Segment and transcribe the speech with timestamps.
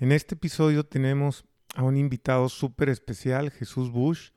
[0.00, 1.44] En este episodio tenemos
[1.74, 4.30] a un invitado súper especial, Jesús Bush,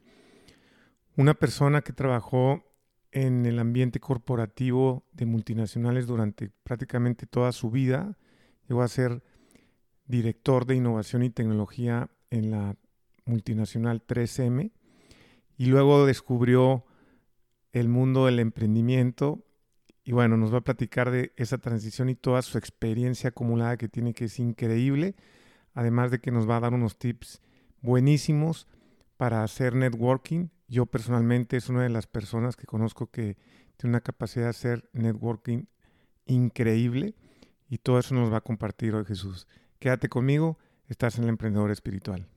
[1.16, 2.66] una persona que trabajó
[3.14, 8.18] en el ambiente corporativo de multinacionales durante prácticamente toda su vida.
[8.68, 9.24] Llegó a ser
[10.06, 12.76] director de innovación y tecnología en la
[13.24, 14.74] multinacional 3M
[15.56, 16.84] y luego descubrió
[17.72, 19.46] el mundo del emprendimiento
[20.04, 23.88] y bueno, nos va a platicar de esa transición y toda su experiencia acumulada que
[23.88, 25.16] tiene que es increíble,
[25.74, 27.42] además de que nos va a dar unos tips
[27.82, 28.68] buenísimos
[29.18, 30.50] para hacer networking.
[30.68, 33.38] Yo personalmente es una de las personas que conozco que
[33.78, 35.66] tiene una capacidad de hacer networking
[36.26, 37.16] increíble
[37.70, 39.48] y todo eso nos va a compartir hoy Jesús.
[39.80, 40.58] Quédate conmigo,
[40.88, 42.28] estás en el emprendedor espiritual.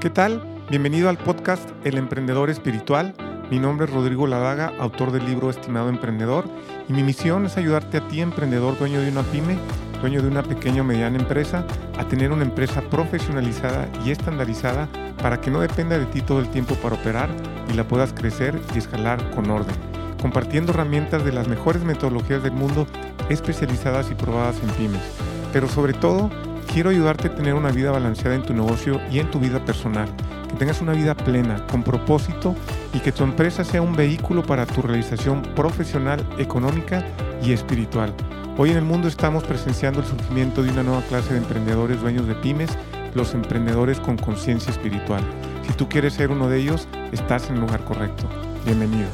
[0.00, 0.40] ¿Qué tal?
[0.70, 3.14] Bienvenido al podcast El Emprendedor Espiritual.
[3.50, 6.44] Mi nombre es Rodrigo Ladaga, autor del libro Estimado Emprendedor,
[6.86, 9.56] y mi misión es ayudarte a ti, emprendedor, dueño de una pyme,
[10.02, 11.64] dueño de una pequeña o mediana empresa,
[11.98, 14.86] a tener una empresa profesionalizada y estandarizada
[15.22, 17.30] para que no dependa de ti todo el tiempo para operar
[17.72, 19.74] y la puedas crecer y escalar con orden,
[20.20, 22.86] compartiendo herramientas de las mejores metodologías del mundo
[23.30, 25.00] especializadas y probadas en pymes.
[25.54, 26.28] Pero sobre todo,
[26.70, 30.14] quiero ayudarte a tener una vida balanceada en tu negocio y en tu vida personal,
[30.50, 32.54] que tengas una vida plena, con propósito
[32.92, 37.04] y que tu empresa sea un vehículo para tu realización profesional, económica
[37.42, 38.14] y espiritual.
[38.56, 42.26] Hoy en el mundo estamos presenciando el surgimiento de una nueva clase de emprendedores dueños
[42.26, 42.70] de pymes,
[43.14, 45.22] los emprendedores con conciencia espiritual.
[45.66, 48.28] Si tú quieres ser uno de ellos, estás en el lugar correcto.
[48.64, 49.08] Bienvenido.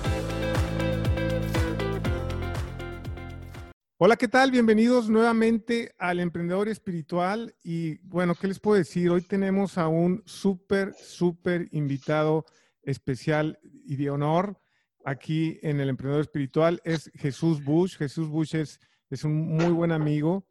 [3.98, 4.50] Hola, ¿qué tal?
[4.50, 7.54] Bienvenidos nuevamente al Emprendedor Espiritual.
[7.62, 9.10] Y bueno, ¿qué les puedo decir?
[9.10, 12.44] Hoy tenemos a un súper, súper invitado
[12.84, 14.60] especial y de honor
[15.04, 16.80] aquí en el Emprendedor Espiritual.
[16.84, 17.96] Es Jesús Bush.
[17.96, 20.46] Jesús Bush es, es un muy buen amigo.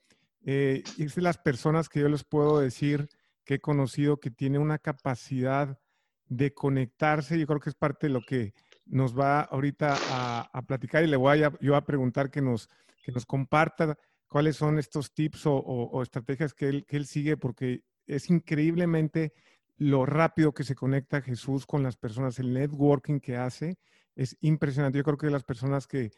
[0.45, 3.09] Eh, es de las personas que yo les puedo decir
[3.45, 5.79] que he conocido que tiene una capacidad
[6.25, 7.39] de conectarse.
[7.39, 8.53] Yo creo que es parte de lo que
[8.85, 12.69] nos va ahorita a, a platicar y le voy a, yo a preguntar que nos
[13.03, 13.97] que nos comparta
[14.27, 19.33] cuáles son estos tips o, estrategias que él, que él sigue, porque es increíblemente
[19.83, 23.77] lo rápido que se conecta Jesús con las personas, el networking que hace
[24.15, 24.97] es impresionante.
[24.97, 26.11] Yo creo que las personas que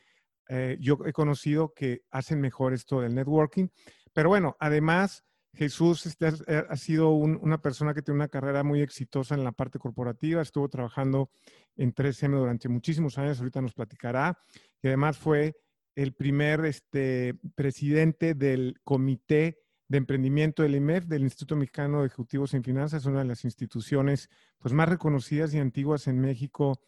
[0.49, 3.69] eh, yo he conocido que hacen mejor esto del networking.
[4.13, 5.23] Pero bueno, además,
[5.55, 9.79] Jesús este, ha sido una persona que tiene una carrera muy exitosa en la parte
[9.79, 11.31] corporativa, estuvo trabajando
[11.75, 14.37] en 3M durante muchísimos años, ahorita nos platicará,
[14.81, 15.55] y además fue
[15.95, 22.53] el primer este, presidente del Comité de Emprendimiento del IMEF, del Instituto Mexicano de Ejecutivos
[22.53, 24.29] en Finanzas, una de las instituciones
[24.59, 26.79] pues, más reconocidas y antiguas en México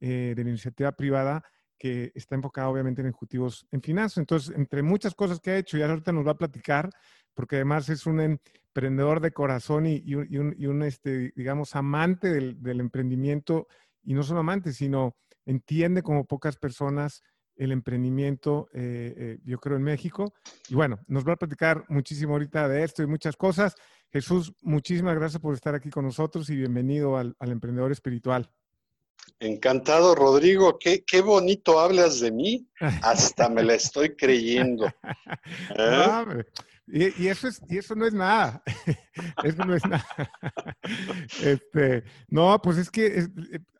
[0.00, 1.42] eh, de la iniciativa privada,
[1.78, 4.18] que está enfocada obviamente en ejecutivos en finanzas.
[4.18, 6.90] Entonces, entre muchas cosas que ha hecho, y ahorita nos va a platicar,
[7.34, 13.66] porque además es un emprendedor de corazón y, un, este, digamos, amante del emprendimiento,
[14.04, 15.16] y no solo amante, sino
[15.46, 17.22] entiende como pocas personas
[17.56, 20.32] el emprendimiento, eh, eh, yo creo, en México.
[20.68, 23.74] Y bueno, nos va a platicar muchísimo ahorita de esto y muchas cosas.
[24.12, 28.50] Jesús, muchísimas gracias por estar aquí con nosotros y bienvenido al, Emprendedor Espiritual.
[29.40, 30.78] Encantado, Rodrigo.
[30.78, 32.68] Qué, qué, bonito hablas de mí.
[33.02, 34.86] Hasta me la estoy creyendo.
[35.76, 36.44] ¿Eh?
[36.86, 38.62] Y, eso es, y eso no es nada.
[39.44, 40.04] eso no es nada.
[41.42, 43.28] Este, no, pues es que eh,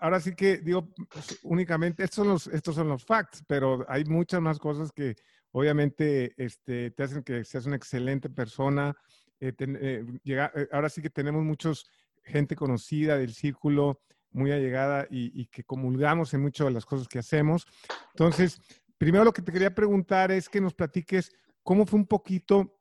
[0.01, 4.05] ahora sí que digo, pues, únicamente, estos son, los, estos son los facts, pero hay
[4.05, 5.17] muchas más cosas que
[5.53, 8.97] obviamente este, te hacen que seas una excelente persona.
[9.39, 11.91] Eh, eh, ahora sí que tenemos muchos
[12.23, 14.01] gente conocida del círculo,
[14.31, 17.67] muy allegada y, y que comulgamos en muchas de las cosas que hacemos.
[18.15, 18.61] Entonces,
[18.97, 21.31] primero lo que te quería preguntar es que nos platiques
[21.63, 22.81] cómo fue un poquito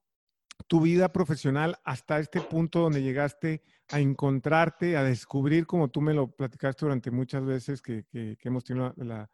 [0.67, 6.13] tu vida profesional hasta este punto donde llegaste a encontrarte, a descubrir, como tú me
[6.13, 9.29] lo platicaste durante muchas veces que, hemos tenido la,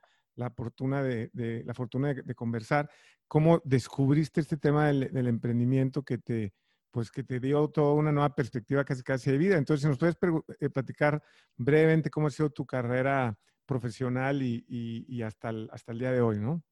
[0.51, 2.89] fortuna, de, la fortuna de, conversar,
[3.27, 6.53] cómo descubriste este tema del, emprendimiento que te,
[6.91, 9.57] pues que te dio toda una nueva perspectiva casi casi de vida.
[9.57, 10.17] Entonces, si nos puedes
[10.59, 11.21] eh, platicar
[11.55, 16.63] brevemente cómo ha sido tu carrera profesional y, hasta, hasta el día de hoy, ¿no?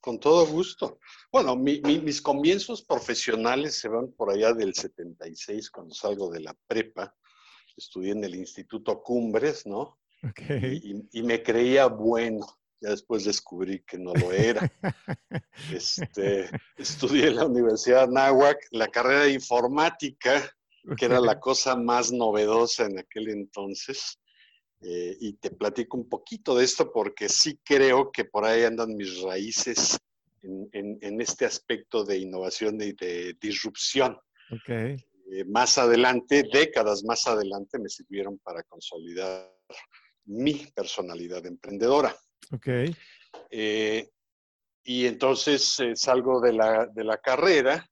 [0.00, 0.98] Con todo gusto.
[1.30, 7.14] Bueno, mis comienzos profesionales se van por allá del 76, cuando salgo de la prepa.
[7.76, 9.98] Estudié en el Instituto Cumbres, ¿no?
[11.12, 12.46] Y, me creía bueno.
[12.80, 14.70] Ya después descubrí que no lo era.
[15.72, 16.48] Este,
[16.78, 20.50] estudié en la Universidad Náhuac la carrera de informática,
[20.96, 24.18] que era la cosa más novedosa en aquel entonces.
[24.82, 28.96] Eh, y te platico un poquito de esto porque sí creo que por ahí andan
[28.96, 29.98] mis raíces
[30.42, 34.18] en, este aspecto de innovación y de disrupción.
[34.50, 34.96] Okay.
[35.32, 39.52] Eh, más adelante, décadas más adelante, me sirvieron para consolidar
[40.24, 42.16] mi personalidad emprendedora.
[42.52, 42.68] Ok.
[43.50, 44.08] Eh,
[44.82, 47.88] y entonces eh, salgo de la, de la, carrera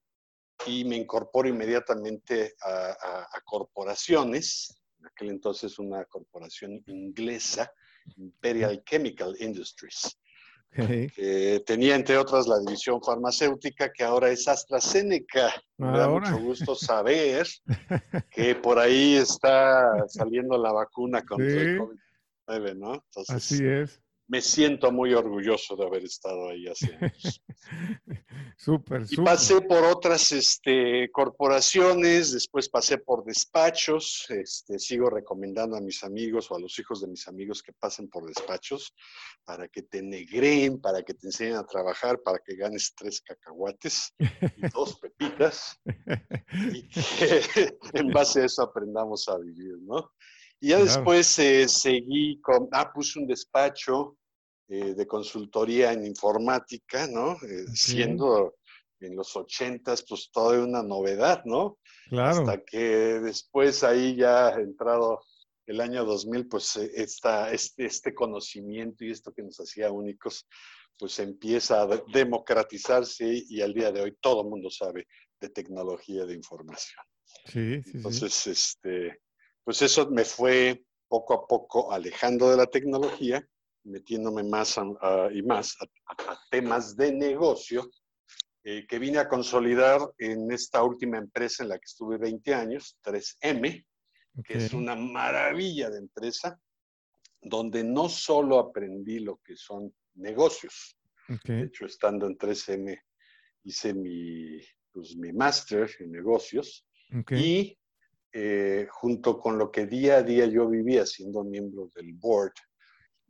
[0.67, 4.78] y me incorporo inmediatamente a, a, corporaciones, en
[5.09, 7.71] aquel entonces una corporación inglesa,
[8.17, 10.19] Imperial Chemical Industries.
[10.71, 15.53] que tenía entre otras la división farmacéutica que ahora es AstraZeneca.
[15.79, 17.47] Me da mucho gusto saber
[18.31, 23.05] que por ahí está saliendo la vacuna contra el COVID-19, ¿no?
[23.29, 27.43] Así es me siento muy orgulloso de haber estado ahí hace años.
[28.59, 35.81] súper, Y pasé por otras este, corporaciones, después pasé por despachos, este, sigo recomendando a
[35.81, 38.95] mis amigos o a los hijos de mis amigos que pasen por despachos
[39.45, 44.13] para que te negreen, para que te enseñen a trabajar, para que ganes tres cacahuates
[44.19, 45.81] y dos pepitas
[46.75, 50.13] y que en base a eso aprendamos a vivir, ¿no?
[50.61, 54.18] Y ya después eh, seguí con, ah, puse un despacho
[54.69, 57.33] eh, de consultoría en informática, ¿no?
[57.43, 58.57] Eh, siendo
[59.01, 61.79] en los ochentas, pues toda una novedad, ¿no?
[62.09, 62.41] Claro.
[62.41, 62.79] Hasta que
[63.21, 65.21] después ahí ya entrado
[65.67, 70.47] el año 2000, pues esta, este, este conocimiento y esto que nos hacía únicos,
[70.99, 75.07] pues empieza a democratizarse y al día de hoy todo el mundo sabe
[75.41, 77.03] de tecnología de información.
[77.47, 79.21] Sí, sí, Entonces, este,
[79.63, 83.47] pues eso me fue poco a poco alejando de la tecnología,
[83.85, 84.79] metiéndome más
[85.33, 85.77] y más
[86.07, 87.91] a, temas de negocio,
[88.65, 92.99] eh, que vine a consolidar en esta última empresa en la que estuve 20 años,
[93.03, 93.85] 3M,
[94.45, 96.61] que es una maravilla de empresa,
[97.41, 100.97] donde no solo aprendí lo que son negocios,
[101.45, 103.01] de hecho estando en 3M
[103.65, 104.61] hice mi,
[104.93, 106.87] pues, mi máster en negocios
[107.31, 107.79] y
[108.33, 112.53] eh, junto con lo que día a día yo vivía siendo miembro del board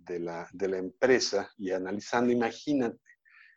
[0.09, 2.99] de la, de la empresa y analizando, imagínate,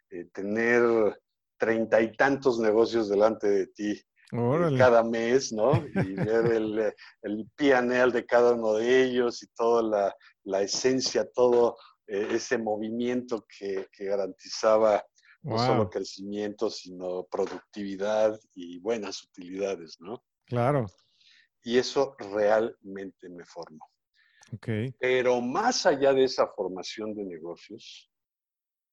[0.09, 1.19] eh, tener
[1.57, 3.92] treinta y tantos negocios delante de ti
[4.31, 5.74] eh, cada mes, ¿no?
[5.75, 11.30] Y ver el, el PNL de cada uno de ellos y toda la, la esencia,
[11.31, 11.77] todo
[12.07, 15.06] ese movimiento que, que garantizaba
[15.44, 20.21] no solo crecimiento, sino productividad y buenas utilidades, ¿no?
[20.45, 20.86] Claro
[21.63, 23.91] y eso realmente me formó.
[24.53, 24.94] Okay.
[25.00, 28.12] Pero más allá de esa formación de negocios,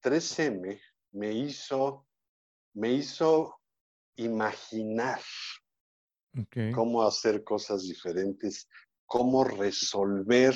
[0.01, 0.79] 3M
[1.11, 2.07] me hizo,
[2.73, 3.59] me hizo
[4.15, 5.19] imaginar
[6.73, 8.69] cómo hacer cosas diferentes,
[9.05, 10.55] cómo resolver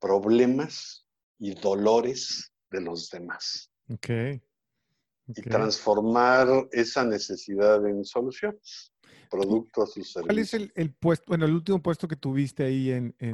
[0.00, 1.06] problemas
[1.38, 3.70] y dolores de los demás.
[3.88, 4.42] Okay.
[5.26, 8.93] Y transformar esa necesidad en soluciones
[9.34, 10.24] productos y servicios.
[10.26, 13.32] ¿Cuál es el, puesto, bueno, el último puesto que tuviste ahí en, en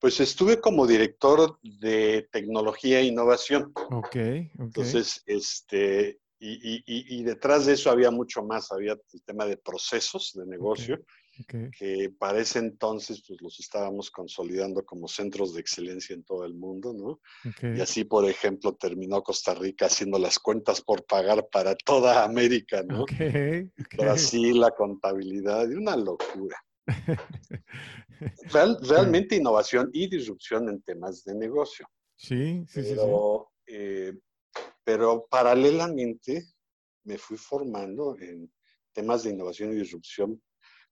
[0.00, 3.72] Pues estuve como director de tecnología e innovación.
[3.90, 4.16] Ok,
[4.58, 10.32] Entonces, este, y, y, detrás de eso había mucho más, había el tema de procesos
[10.34, 11.00] de negocio,
[11.46, 16.54] que para ese entonces pues los estábamos consolidando como centros de excelencia en todo el
[16.54, 17.20] mundo, ¿no?
[17.62, 22.82] Y así, por ejemplo, terminó Costa Rica haciendo las cuentas por pagar para toda América,
[22.82, 23.04] ¿no?
[24.08, 26.62] así la contabilidad, y una locura.
[28.82, 31.88] realmente innovación y disrupción en temas de negocio.
[32.16, 32.96] Sí, sí, sí.
[33.66, 34.12] Eh,
[34.82, 36.46] pero paralelamente
[37.04, 38.50] me fui formando en
[38.92, 40.42] temas de innovación y disrupción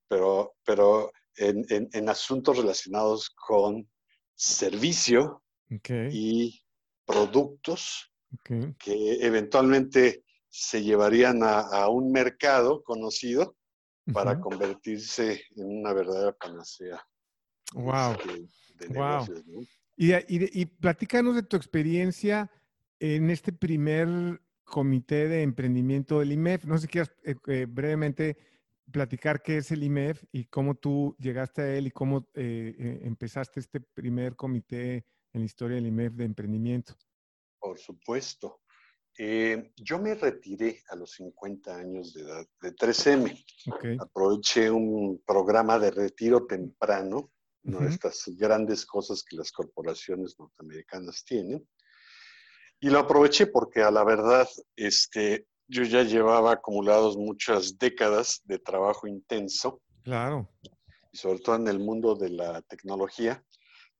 [0.07, 3.87] pero, pero en, en, asuntos relacionados con
[4.35, 5.43] servicio
[6.11, 6.61] y
[7.05, 8.11] productos
[8.43, 13.55] que eventualmente se llevarían a, un mercado conocido
[14.13, 17.05] para convertirse en una verdadera panacea.
[17.73, 18.15] Wow.
[18.89, 19.25] wow.
[19.97, 22.49] y, y, y, platícanos de tu experiencia
[22.99, 24.07] en este primer
[24.63, 26.65] comité de emprendimiento del IMEF.
[26.65, 28.37] No sé si quieras eh, eh, brevemente
[28.91, 32.99] platicar qué es el IMEF y cómo tú llegaste a él y cómo eh, eh,
[33.03, 36.95] empezaste este primer comité en la historia del IMEF de emprendimiento.
[37.59, 38.61] Por supuesto.
[39.19, 43.99] Eh, yo me retiré a los 50 años de edad de 3M.
[43.99, 47.31] Aproveché un programa de retiro temprano,
[47.63, 51.67] una de estas grandes cosas que las corporaciones norteamericanas tienen.
[52.79, 58.59] Y lo aproveché porque a la verdad, este, yo ya llevaba acumulados muchas décadas de
[58.59, 59.81] trabajo intenso.
[60.03, 60.49] Claro.
[61.11, 63.43] Y sobre todo en el mundo de la tecnología,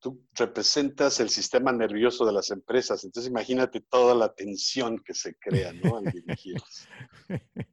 [0.00, 5.34] tú representas el sistema nervioso de las empresas, entonces imagínate toda la tensión que se
[5.36, 5.98] crea, ¿no?
[5.98, 6.88] Al dirigirlos.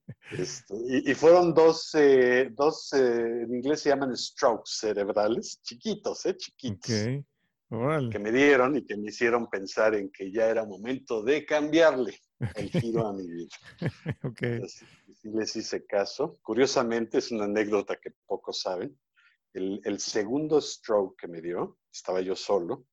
[0.87, 6.35] y, fueron dos, eh, dos eh, en inglés se llaman strokes cerebrales, chiquitos, ¿eh?
[6.35, 7.23] Chiquitos.
[8.11, 12.17] Que me dieron y que me hicieron pensar en que ya era momento de cambiarle
[12.55, 13.55] el giro a mi vida.
[14.23, 14.41] ok.
[15.23, 16.37] les hice caso.
[16.41, 18.97] Curiosamente, es una anécdota que pocos saben.
[19.53, 22.87] El, el, segundo stroke que me dio, estaba yo solo,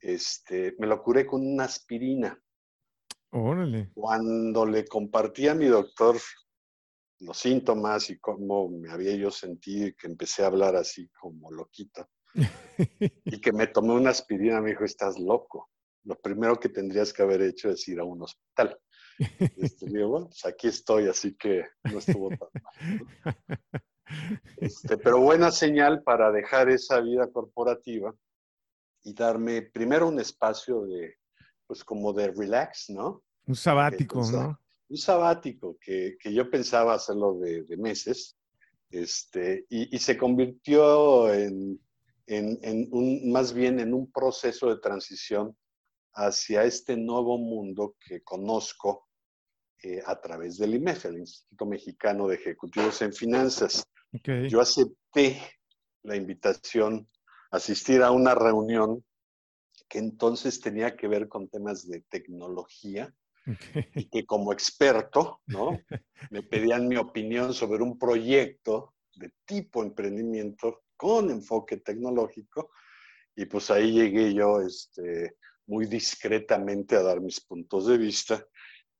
[0.00, 2.40] este, me lo curé con una aspirina.
[3.30, 3.90] Órale.
[3.94, 6.16] Cuando le compartí a mi doctor
[7.20, 11.50] los síntomas y cómo me había yo sentido y que empecé a hablar así como
[11.50, 12.08] loquito,
[13.24, 15.70] y que me tomé una aspirina, me dijo, estás loco.
[16.06, 18.78] Lo primero que tendrías que haber hecho es ir a un hospital.
[19.56, 23.60] Este, digo, bueno, pues aquí estoy, así que no estuvo tan mal.
[24.58, 28.14] Este, pero buena señal para dejar esa vida corporativa
[29.02, 31.16] y darme primero un espacio de,
[31.66, 33.24] pues como de relax, ¿no?
[33.46, 34.60] Un sabático, ¿no?
[34.88, 38.36] Un sabático que, que, yo pensaba hacerlo de, de meses,
[38.90, 41.80] este, y, y, se convirtió en,
[42.28, 45.56] en, en un, más bien en un proceso de transición
[46.16, 49.06] hacia este nuevo mundo que conozco
[49.82, 53.84] eh, a través del IMEF, el Instituto Mexicano de Ejecutivos en Finanzas.
[54.48, 55.40] Yo acepté
[56.02, 57.06] la invitación
[57.50, 59.04] a asistir a una reunión
[59.88, 63.14] que entonces tenía que ver con temas de tecnología
[63.94, 65.78] y que como experto, ¿no?
[66.30, 72.70] Me pedían mi opinión sobre un proyecto de tipo emprendimiento con enfoque tecnológico
[73.36, 78.46] y pues ahí llegué yo este, muy discretamente a dar mis puntos de vista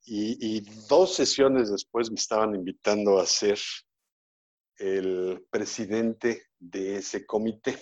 [0.06, 3.58] y, dos sesiones después me estaban invitando a ser
[4.78, 7.76] el presidente de ese comité.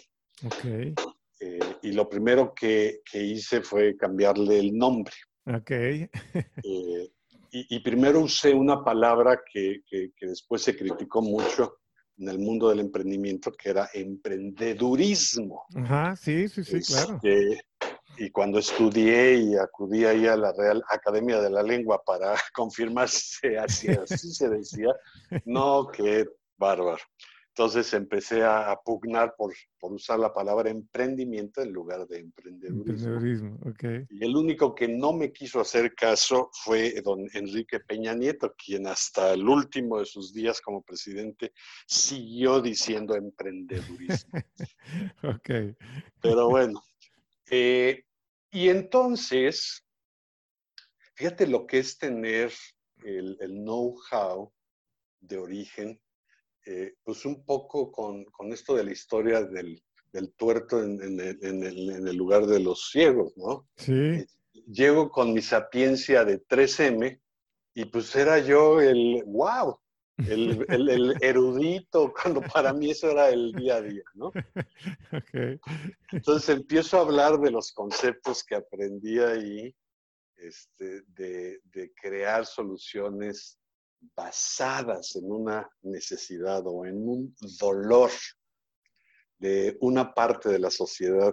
[0.45, 0.95] Okay.
[1.41, 5.14] Eh, y lo primero que, hice fue cambiarle el nombre.
[5.45, 6.09] Okay.
[7.57, 11.76] Eh, y, primero usé una palabra que, que, después se criticó mucho
[12.19, 15.62] en el mundo del emprendimiento, que era emprendedurismo.
[15.76, 17.21] Ajá, sí, sí, sí, claro.
[17.23, 17.64] Este,
[18.16, 23.09] y cuando estudié y acudí ahí a la Real Academia de la Lengua para confirmar
[23.09, 24.94] si así, se decía,
[25.44, 27.02] no, qué bárbaro.
[27.56, 33.12] Entonces empecé a, pugnar por, por, usar la palabra emprendimiento en lugar de emprendedurismo.
[33.14, 34.11] Emprendedurismo, ok.
[34.11, 38.88] Y el único que no me quiso hacer caso fue don Enrique Peña Nieto, quien
[38.88, 41.52] hasta el último de sus días como presidente
[41.87, 44.33] siguió diciendo emprendedurismo.
[45.23, 45.76] ok.
[46.21, 46.83] Pero bueno,
[47.51, 48.05] eh,
[48.51, 49.85] y entonces,
[51.15, 52.53] fíjate lo que es tener
[53.05, 54.53] el, know-how
[55.21, 56.01] de origen,
[56.67, 59.83] eh, pues un poco con, esto de la historia del,
[60.37, 63.69] tuerto en, el, lugar de los ciegos, ¿no?
[63.77, 63.93] Sí.
[63.93, 64.27] Eh,
[64.67, 67.21] llego con mi sapiencia de 3M
[67.75, 69.79] y pues era yo el, wow,
[70.18, 74.33] el, el, erudito, cuando para mí eso era el día a día, ¿no?
[75.12, 75.61] Okay.
[76.12, 79.75] Entonces empiezo a hablar de los conceptos que aprendí ahí,
[80.37, 83.59] este, de, de, crear soluciones
[84.16, 88.11] basadas en una necesidad o en un dolor
[89.38, 91.33] de una parte de la sociedad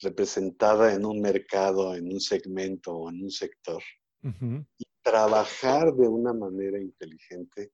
[0.00, 3.82] representada en un mercado, en un segmento o en un sector.
[4.22, 7.72] Y trabajar de una manera inteligente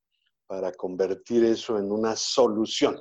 [0.49, 2.99] para convertir eso en una solución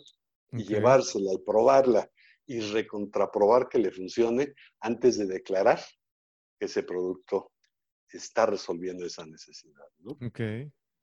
[0.51, 2.07] y llevársela y probarla
[2.45, 5.79] y recontraprobar que le funcione antes de declarar
[6.59, 7.51] que ese producto
[8.09, 9.87] está resolviendo esa necesidad.
[9.99, 10.17] ¿no?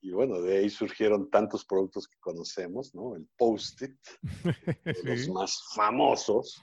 [0.01, 3.17] Y bueno, de ahí surgieron tantos productos que conocemos, ¿no?
[3.17, 3.97] El Post-it,
[5.03, 6.63] los más famosos.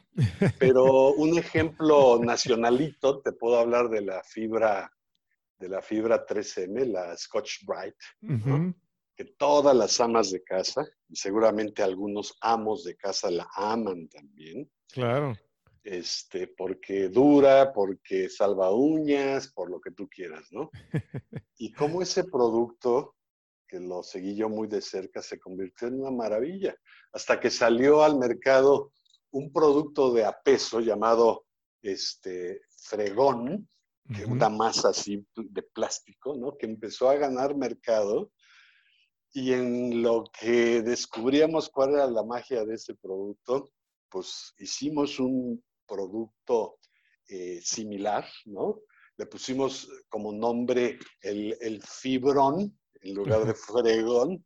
[0.59, 4.93] Pero un ejemplo nacionalito, te puedo hablar de la fibra,
[5.57, 7.95] de la fibra 3M, la Scotch Bright,
[9.21, 14.67] que todas las amas de casa, y seguramente algunos amos de casa la aman también.
[14.91, 15.33] Claro.
[15.83, 20.71] Este, porque dura, porque salva uñas, por lo que tú quieras, ¿no?
[21.59, 23.15] y cómo ese producto,
[23.67, 26.75] que lo seguí yo muy de cerca, se convirtió en una maravilla,
[27.11, 28.91] hasta que salió al mercado
[29.29, 31.45] un producto de a peso llamado
[31.83, 33.69] este, fregón,
[34.15, 36.57] que una masa así de plástico, ¿no?
[36.57, 38.31] Que empezó a ganar mercado
[39.33, 43.71] y en lo que descubríamos cuál era la magia de ese producto,
[44.09, 46.77] pues hicimos un producto
[47.27, 48.81] eh, similar, ¿no?
[49.17, 54.45] Le pusimos como nombre el, fibrón en lugar de fregón.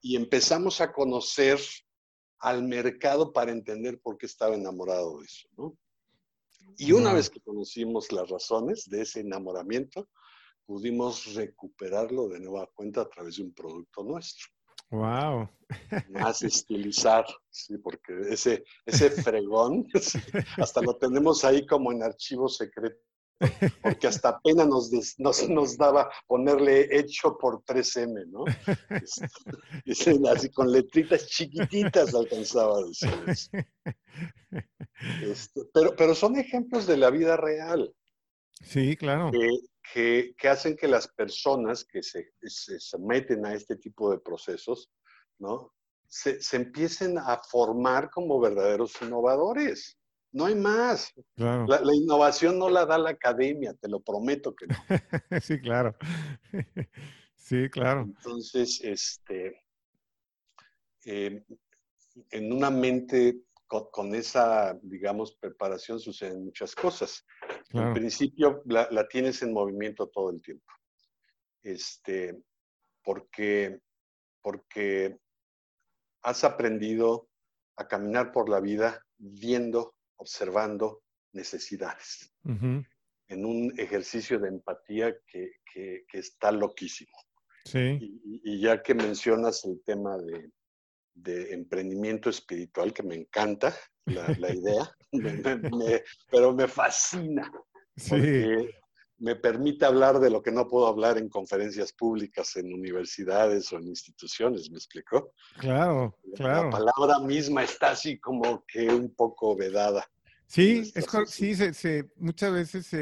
[0.00, 1.58] Y empezamos a conocer
[2.38, 5.76] al mercado para entender por qué estaba enamorado de eso, ¿no?
[6.76, 10.08] Y una vez que conocimos las razones de ese enamoramiento,
[10.68, 14.48] pudimos recuperarlo de nueva cuenta a través de un producto nuestro.
[14.90, 15.48] Wow.
[16.10, 19.88] Más estilizar, sí, porque ese, ese fregón,
[20.58, 23.00] hasta lo tenemos ahí como en archivo secreto,
[23.82, 28.44] porque hasta apenas nos, nos, daba ponerle hecho por 3M, ¿no?
[29.86, 33.50] Este, así con letritas chiquititas alcanzaba a decir eso.
[35.22, 37.94] Este, pero, pero son ejemplos de la vida real.
[38.64, 39.48] Sí, claro que,
[40.48, 44.90] hacen que las personas que se, se, someten a este tipo de procesos,
[45.38, 45.72] ¿no?
[46.06, 49.96] Se, empiecen a formar como verdaderos innovadores.
[50.32, 51.12] No hay más.
[51.36, 54.76] La, innovación no la da la academia, te lo prometo que no.
[55.42, 55.96] sí, claro.
[57.36, 58.02] sí, claro.
[58.02, 59.64] Entonces, este,
[61.04, 61.44] eh,
[62.30, 67.24] en una mente con, esa, digamos, preparación suceden muchas cosas.
[67.72, 70.72] En principio la, tienes en movimiento todo el tiempo.
[71.62, 72.42] Este,
[73.04, 73.80] porque,
[74.40, 75.18] porque
[76.22, 77.28] has aprendido
[77.76, 82.32] a caminar por la vida viendo, observando necesidades.
[82.44, 85.52] En un ejercicio de empatía que,
[86.12, 87.16] está loquísimo.
[87.64, 87.98] Sí.
[88.24, 90.50] y, ya que mencionas el tema de,
[91.22, 93.74] de emprendimiento espiritual que me encanta
[94.06, 94.90] la, idea,
[96.30, 97.50] pero me fascina.
[98.08, 98.70] Porque
[99.18, 103.78] me permite hablar de lo que no puedo hablar en conferencias públicas, en universidades o
[103.78, 105.32] en instituciones, ¿me explicó?
[105.58, 106.70] Claro, claro.
[106.70, 110.08] La palabra misma está así como que un poco vedada.
[110.46, 112.92] Sí, es, sí se, muchas veces,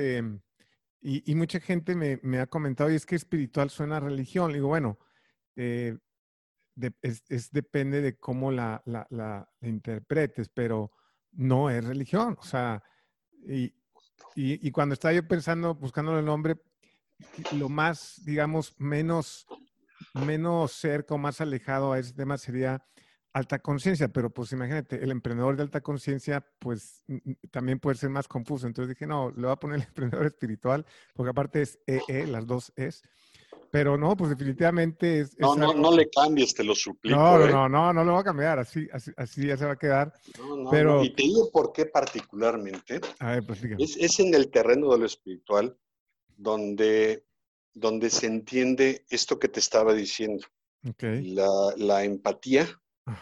[1.03, 4.53] y, mucha gente me, me, ha comentado, y es que espiritual suena a religión.
[4.53, 4.99] digo, bueno,
[5.55, 5.97] eh,
[7.03, 10.93] es, depende de cómo la, la, interpretes, pero
[11.33, 12.37] no es religión.
[12.39, 12.83] O sea,
[13.47, 13.73] y,
[14.35, 16.57] y, cuando estaba yo pensando, buscando el nombre,
[17.53, 19.47] lo más, digamos, menos,
[20.15, 22.85] menos cerca o más alejado a ese tema sería
[23.37, 27.05] alta conciencia, pero pues imagínate, el emprendedor de alta conciencia, pues
[27.51, 28.67] también puede ser más confuso.
[28.67, 32.47] Entonces dije, no, le voy a poner el emprendedor espiritual, porque aparte es EE, las
[32.47, 33.03] dos es.
[33.77, 35.39] Pero no, pues definitivamente es...
[35.39, 37.15] no, no, no le cambies, te lo suplico.
[37.15, 37.51] No, no, ¿eh?
[37.51, 40.15] no, no, no lo va a cambiar, así, así, ya se va a quedar.
[40.39, 41.05] No, no, pero...
[41.05, 43.03] Y te digo por qué particularmente.
[43.19, 45.77] A ver, pues es, es en el terreno de lo espiritual
[46.39, 47.27] donde,
[47.75, 50.47] donde se entiende esto que te estaba diciendo.
[50.89, 51.35] Okay.
[51.35, 52.67] La, la, empatía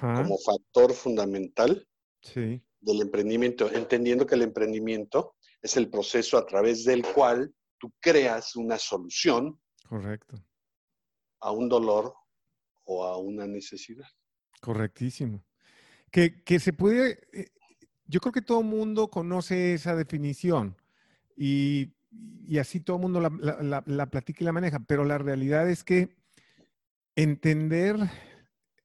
[0.01, 1.85] como factor fundamental
[2.21, 2.63] sí.
[2.81, 8.55] del emprendimiento, entendiendo que el emprendimiento es el proceso a través del cual tú creas
[8.55, 10.37] una solución Correcto.
[11.41, 12.15] A un dolor
[12.85, 14.09] o a una necesidad.
[14.61, 15.45] Correctísimo.
[16.11, 17.51] Que, se puede, eh,
[18.07, 20.77] yo creo que todo el mundo conoce esa definición
[21.37, 21.93] y,
[22.61, 26.17] así todo el mundo la, la, platica y la maneja, pero la realidad es que
[27.17, 27.97] entender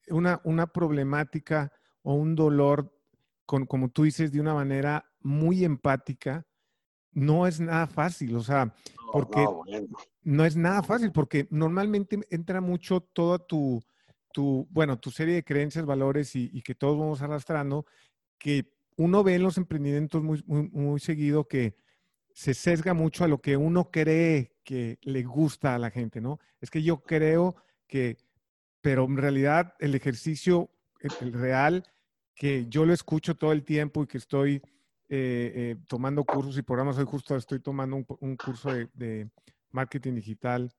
[0.08, 2.98] una, una problemática o un dolor,
[3.46, 6.48] con, como tú dices, de una manera muy empática,
[7.12, 8.74] no es nada fácil, o sea,
[9.12, 9.46] porque
[10.24, 13.84] no, es nada fácil, porque normalmente entra mucho toda tu,
[14.32, 17.86] tu bueno, tu serie de creencias, valores y, que todos vamos arrastrando,
[18.38, 21.76] que uno ve en los emprendimientos muy, muy, muy seguido que
[22.34, 26.40] se sesga mucho a lo que uno cree que le gusta a la gente, ¿no?
[26.62, 27.56] Es que yo creo
[27.88, 28.18] que,
[28.82, 30.70] pero en realidad el ejercicio,
[31.22, 31.86] el real,
[32.36, 34.62] que yo lo escucho todo el tiempo y que estoy
[35.12, 37.00] eh, eh, tomando cursos y programas.
[37.00, 39.28] Hoy justo estoy tomando un, curso de,
[39.72, 40.72] marketing digital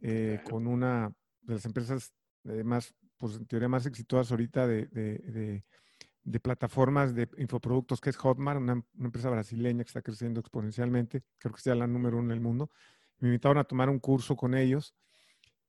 [0.00, 1.12] eh, con una
[1.42, 2.12] de las empresas
[2.42, 5.62] más, pues en teoría más exitosas ahorita de,
[6.42, 11.22] plataformas de infoproductos, que es Hotmart, una, empresa brasileña que está creciendo exponencialmente.
[11.38, 12.72] Creo que es ya la número uno en el mundo.
[13.20, 14.92] Me invitaron a tomar un curso con ellos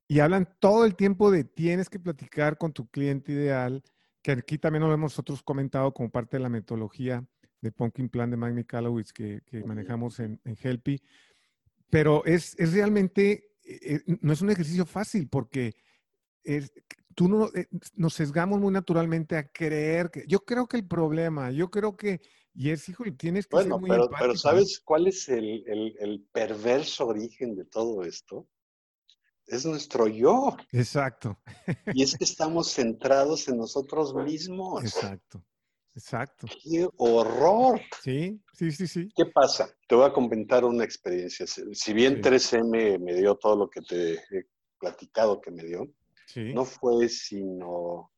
[0.07, 3.83] y hablan todo el tiempo de tienes que platicar con tu cliente ideal,
[4.23, 7.23] que aquí también lo hemos nosotros comentado como parte de la metodología
[7.61, 11.01] de Pumpkin Plan de Mike Michalowicz que, manejamos en, en Helpy.
[11.89, 15.75] Pero es, es realmente, eh, eh, no es un ejercicio fácil porque
[16.43, 16.71] es,
[17.15, 21.51] tú no, eh, nos sesgamos muy naturalmente a creer que, yo creo que el problema,
[21.51, 22.21] yo creo que,
[22.53, 26.27] y es, hijo, tienes que ser muy pero, pero ¿sabes cuál es el, el, el
[26.31, 28.47] perverso origen de todo esto?
[29.49, 30.55] es nuestro yo.
[30.71, 31.37] Exacto.
[31.93, 34.83] Y es que estamos centrados en nosotros mismos.
[34.83, 35.43] Exacto.
[35.95, 36.47] Exacto.
[36.63, 37.81] ¡Qué horror!
[38.01, 39.09] Sí, sí, sí, sí.
[39.15, 39.69] ¿Qué pasa?
[39.87, 41.45] Te voy a comentar una experiencia.
[41.47, 44.47] Si bien 3M me dio todo lo que te he
[44.79, 45.91] platicado que me dio,
[46.53, 48.11] no fue sino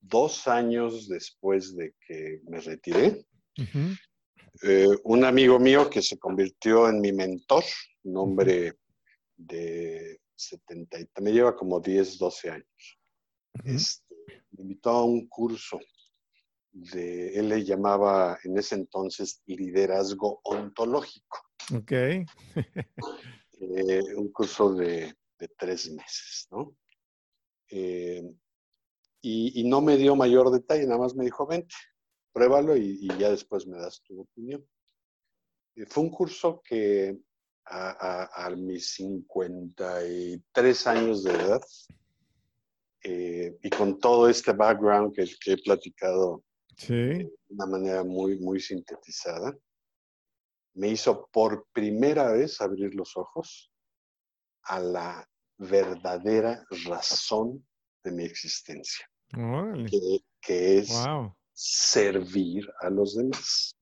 [0.00, 3.26] dos años después de que me retiré.
[4.62, 7.64] Eh, un amigo mío que se convirtió en mi mentor,
[8.04, 8.74] un hombre
[9.36, 12.98] de 70, me lleva como 10, 12 años.
[13.64, 14.14] Este,
[14.52, 15.80] me invitó a un curso
[16.76, 21.38] de, él le llamaba en ese entonces liderazgo ontológico.
[21.74, 21.92] Ok.
[23.58, 25.16] Eh, un curso de,
[25.56, 26.76] tres meses, ¿no?
[27.70, 28.22] Eh,
[29.22, 31.74] y, no me dio mayor detalle, nada más me dijo, vente,
[32.34, 34.62] pruébalo y, ya después me das tu opinión.
[35.74, 37.18] Eh, fue un curso que
[37.64, 41.62] a, mis 53 años de edad
[43.02, 46.44] y con todo este background que, que he platicado
[46.78, 49.56] de una manera muy, muy sintetizada,
[50.74, 53.70] me hizo por primera vez abrir los ojos
[54.62, 57.66] a la verdadera razón
[58.04, 59.08] de mi existencia,
[60.40, 60.92] que, es
[61.52, 63.74] servir a los demás.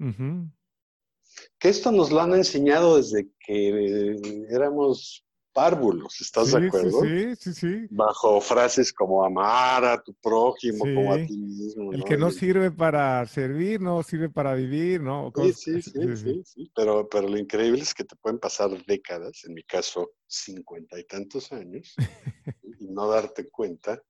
[1.58, 4.16] Que esto nos lo han enseñado desde que
[4.50, 7.00] éramos párvulos, ¿estás de acuerdo?
[7.02, 7.86] Sí, sí, sí.
[7.90, 11.92] Bajo frases como amar a tu prójimo como a ti mismo.
[11.92, 15.32] El que no sirve para servir, no sirve para vivir, ¿no?
[15.34, 19.54] Sí, sí, sí, sí, Pero, pero lo increíble es que te pueden pasar décadas, en
[19.54, 21.94] mi caso, cincuenta y tantos años,
[22.80, 24.02] y no darte cuenta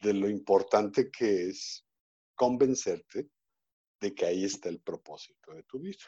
[0.00, 1.84] de lo importante que es
[2.34, 3.28] convencerte
[4.00, 6.04] de que ahí está el propósito de tu vida.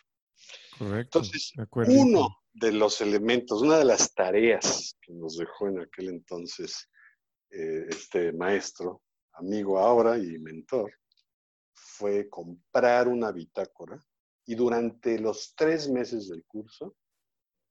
[0.78, 1.18] Correcto.
[1.18, 1.52] Entonces,
[1.88, 6.88] uno de los elementos, una de las tareas que nos dejó en aquel entonces
[7.50, 10.92] eh, este maestro, amigo ahora y mentor,
[11.74, 14.02] fue comprar una bitácora
[14.46, 16.96] y durante los tres meses del curso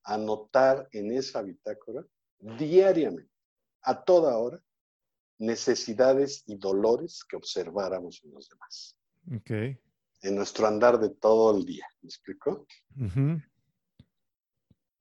[0.04, 2.06] anotar en esa bitácora
[2.40, 3.32] diariamente,
[3.82, 4.62] a toda hora,
[5.40, 8.96] necesidades y dolores que observáramos en los demás.
[9.38, 9.80] Okay
[10.28, 11.88] en nuestro andar de todo el día.
[12.02, 12.66] ¿Me explico?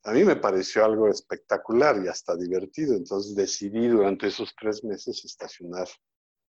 [0.04, 2.94] A mí me pareció algo espectacular y hasta divertido.
[2.94, 5.88] Entonces decidí durante esos tres meses estacionar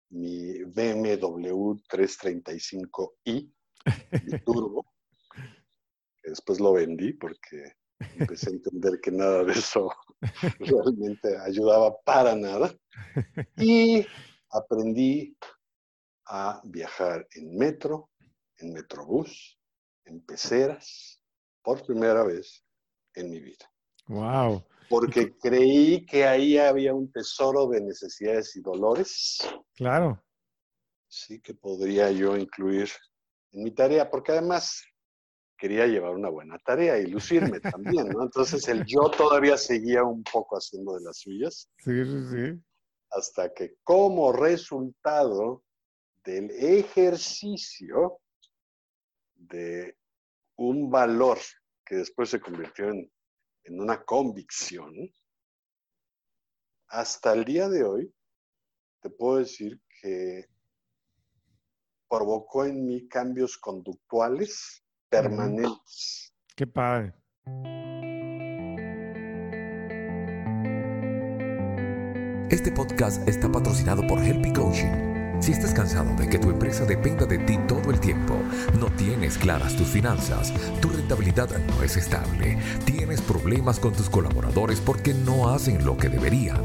[0.09, 3.53] mi BMW 335i
[4.45, 4.85] turbo,
[6.21, 7.75] que después lo vendí porque
[8.17, 9.91] empecé a entender que nada de eso
[10.59, 12.73] realmente ayudaba para nada.
[13.57, 14.05] Y
[14.49, 15.37] aprendí
[16.27, 18.09] a viajar en metro,
[18.57, 19.59] en Metrobús,
[20.05, 21.21] en peceras,
[21.61, 22.63] por primera vez
[23.15, 23.71] en mi vida.
[24.07, 24.63] Wow.
[24.89, 29.39] Porque creí que ahí había un tesoro de necesidades y dolores.
[29.75, 30.23] Claro.
[31.07, 32.89] Sí, que podría yo incluir
[33.51, 34.83] en mi tarea, porque además
[35.57, 38.23] quería llevar una buena tarea y lucirme también, ¿no?
[38.23, 41.69] Entonces el yo todavía seguía un poco haciendo de las suyas.
[41.79, 42.61] Sí, sí, sí.
[43.11, 45.63] Hasta que como resultado
[46.23, 48.19] del ejercicio
[49.47, 49.97] de
[50.57, 51.37] un valor
[51.85, 53.11] que después se convirtió en,
[53.67, 54.93] una convicción,
[56.87, 58.13] hasta el día de hoy,
[59.01, 60.45] te puedo decir que
[62.07, 66.31] provocó en mí cambios conductuales permanentes.
[66.55, 67.13] Qué padre.
[72.51, 77.25] Este podcast está patrocinado por Helpy Coaching si estás cansado de que tu empresa dependa
[77.25, 78.35] de ti todo el tiempo,
[78.79, 84.79] no tienes claras tus finanzas, tu rentabilidad no es estable, tienes problemas con tus colaboradores
[84.79, 86.59] porque no hacen lo que deberían,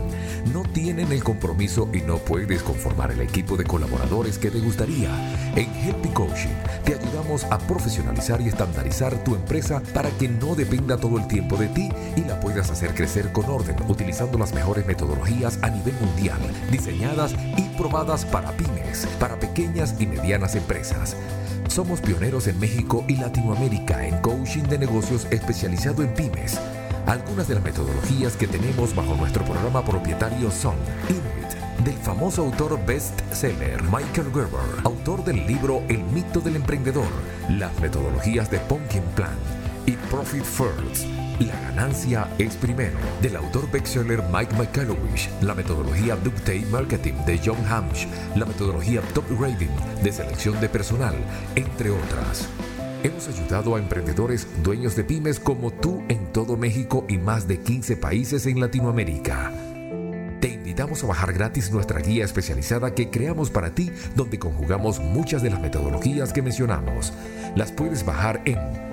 [0.52, 5.10] no tienen el compromiso y no puedes conformar el equipo de colaboradores que te gustaría,
[5.56, 6.50] en Helpy Coaching
[6.84, 11.56] te ayudamos a profesionalizar y estandarizar tu empresa para que no dependa todo el tiempo
[11.56, 15.94] de ti y la puedas hacer crecer con orden utilizando las mejores metodologías a nivel
[16.00, 16.38] mundial,
[16.70, 21.16] diseñadas y probadas para pymes, para pequeñas y medianas empresas.
[21.68, 26.58] Somos pioneros en México y Latinoamérica en coaching de negocios especializado en pymes.
[27.10, 30.76] Algunas de las metodologías que tenemos bajo nuestro programa propietario son
[31.08, 31.52] Inuit,
[31.84, 37.08] del famoso autor bestseller Michael Gerber, autor del libro El mito del emprendedor,
[37.48, 39.36] las metodologías de Pumpkin Plan
[39.86, 41.06] y Profit First.
[41.40, 47.58] La ganancia es primero, del autor bestseller Mike McCallowich, la metodología Ductate Marketing de John
[47.68, 51.16] Hamsh, la metodología Top Grading de selección de personal,
[51.56, 52.48] entre otras.
[53.02, 57.58] Hemos ayudado a emprendedores dueños de pymes como tú en todo México y más de
[57.58, 59.52] 15 países en Latinoamérica.
[60.40, 65.42] Te invitamos a bajar gratis nuestra guía especializada que creamos para ti donde conjugamos muchas
[65.42, 67.14] de las metodologías que mencionamos.
[67.56, 68.58] Las puedes bajar en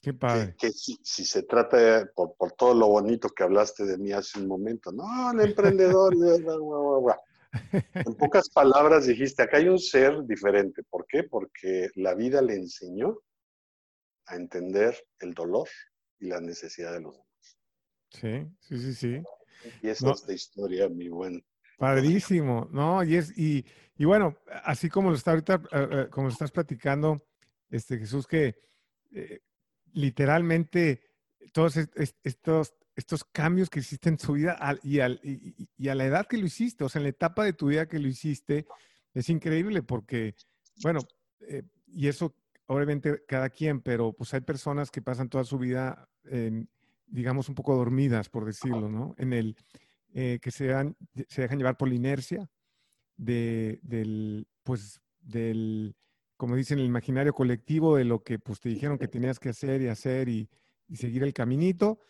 [0.00, 0.54] Qué padre.
[0.58, 4.90] Que, si, se trata, por, todo lo bonito que hablaste de mí hace un momento,
[4.92, 6.14] no, el emprendedor,
[7.94, 10.82] en pocas palabras dijiste, acá hay un ser diferente.
[10.84, 11.24] ¿Por qué?
[11.24, 13.18] Porque la vida le enseñó
[14.26, 15.68] a entender el dolor
[16.18, 17.58] y la necesidad de los demás.
[18.10, 19.22] Sí, sí, sí, sí.
[19.82, 21.44] Y esa es la historia, mi buen.
[21.76, 23.02] Padrísimo, ¿no?
[23.04, 26.50] Y es, y, y bueno, así como lo está ahorita, eh, eh, como lo estás
[26.50, 27.26] platicando,
[27.68, 28.54] este Jesús, que
[29.12, 29.40] eh,
[29.92, 31.00] literalmente
[31.52, 36.46] todos estos, estos cambios que hiciste en tu vida y, a la edad que lo
[36.46, 38.66] hiciste, o sea, en la etapa de tu vida que lo hiciste,
[39.14, 40.34] es increíble porque,
[40.82, 41.00] bueno,
[41.40, 42.34] eh, y eso
[42.66, 46.08] obviamente cada quien, pero pues hay personas que pasan toda su vida,
[47.06, 49.16] digamos, un poco dormidas, por decirlo, ¿no?
[49.18, 49.56] En el
[50.12, 50.72] eh, que se,
[51.28, 52.48] se dejan llevar por la inercia
[53.16, 55.94] de, del, pues, del
[56.40, 59.82] como dicen, el imaginario colectivo de lo que pues, te dijeron que tenías que hacer
[59.82, 60.48] y hacer y,
[60.94, 62.00] seguir el caminito.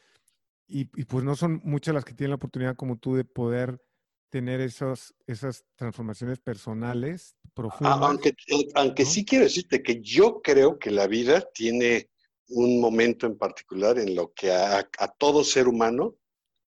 [0.69, 3.83] Y, pues no son muchas las que tienen la oportunidad como tú de poder
[4.29, 7.99] tener esos, esas transformaciones personales profundas.
[8.01, 12.09] aunque, eh, aunque sí quiero decirte que yo creo que la vida tiene
[12.51, 14.89] un momento en particular en lo que a,
[15.19, 16.15] todo ser humano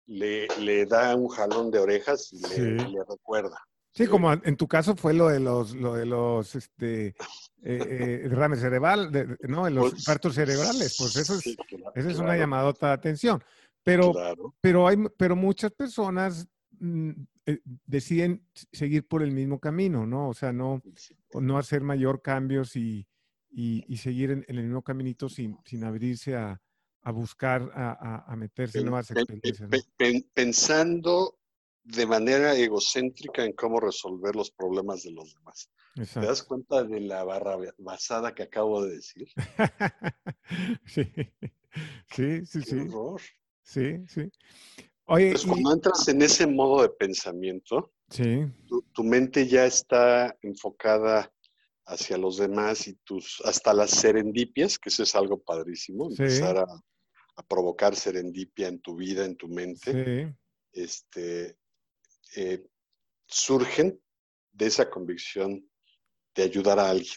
[0.07, 3.57] le, le, da un jalón de orejas y le recuerda.
[3.95, 7.15] Sí, como en tu caso fue lo de los, lo de los, este, eh,
[7.63, 9.67] eh derrames cerebral, de, ¿no?
[9.67, 11.47] En los pues, partos cerebrales, pues eso es,
[11.95, 13.43] esa es una llamadota de atención.
[13.85, 14.13] Pero,
[14.61, 17.11] pero hay, pero muchas personas mm,
[17.45, 20.29] eh, deciden seguir por el mismo camino, ¿no?
[20.29, 20.81] O sea, no,
[21.35, 23.07] no hacer mayor cambios y,
[23.51, 26.63] y, seguir en, el mismo caminito sin, sin abrirse a,
[27.03, 29.69] a buscar, a, a, meterse en nuevas experiencias.
[30.33, 31.42] Pensando
[31.85, 35.71] de manera egocéntrica en cómo resolver los problemas de los demás.
[35.95, 39.29] ¿Te das cuenta de la barra basada que acabo de decir?
[40.87, 41.05] sí,
[42.11, 42.63] sí, sí.
[42.63, 42.89] sí.
[43.65, 44.31] Sí, sí.
[45.07, 48.45] Oye, pues cuando entras en ese modo de pensamiento, sí.
[48.93, 51.33] tu, mente ya está enfocada
[51.87, 56.67] hacia los demás y tus, hasta las serendipias, que eso es algo padrísimo, empezar a,
[57.37, 59.93] a, provocar serendipia en tu vida, en tu mente.
[59.93, 60.35] Sí.
[60.73, 61.57] Este,
[62.37, 62.67] eh,
[63.27, 64.01] surgen
[64.53, 65.67] de esa convicción
[66.35, 67.15] de ayudar a alguien.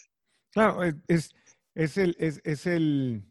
[0.52, 1.32] Claro, es,
[1.74, 3.24] es, el, es, el,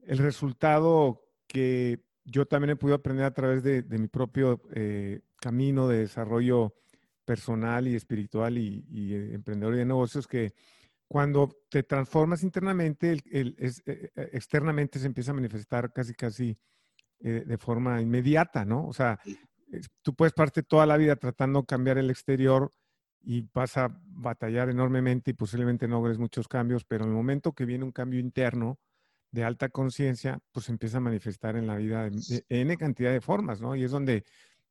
[0.00, 5.98] resultado que yo también he podido aprender a través de, mi propio eh, camino de
[5.98, 6.74] desarrollo
[7.24, 10.54] personal y espiritual y, y, emprendedor de negocios, que
[11.08, 16.58] cuando te transformas internamente, el, es, eh, externamente se empieza a manifestar casi, casi
[17.18, 18.86] de forma inmediata, ¿no?
[18.86, 19.18] O sea,
[20.02, 22.72] tú puedes parte toda la vida tratando de cambiar el exterior
[23.20, 27.52] y vas a batallar enormemente y posiblemente no logres muchos cambios, pero en el momento
[27.52, 28.78] que viene un cambio interno
[29.32, 33.60] de alta conciencia, pues empieza a manifestar en la vida de, N cantidad de formas,
[33.60, 33.74] ¿no?
[33.74, 34.24] Y es donde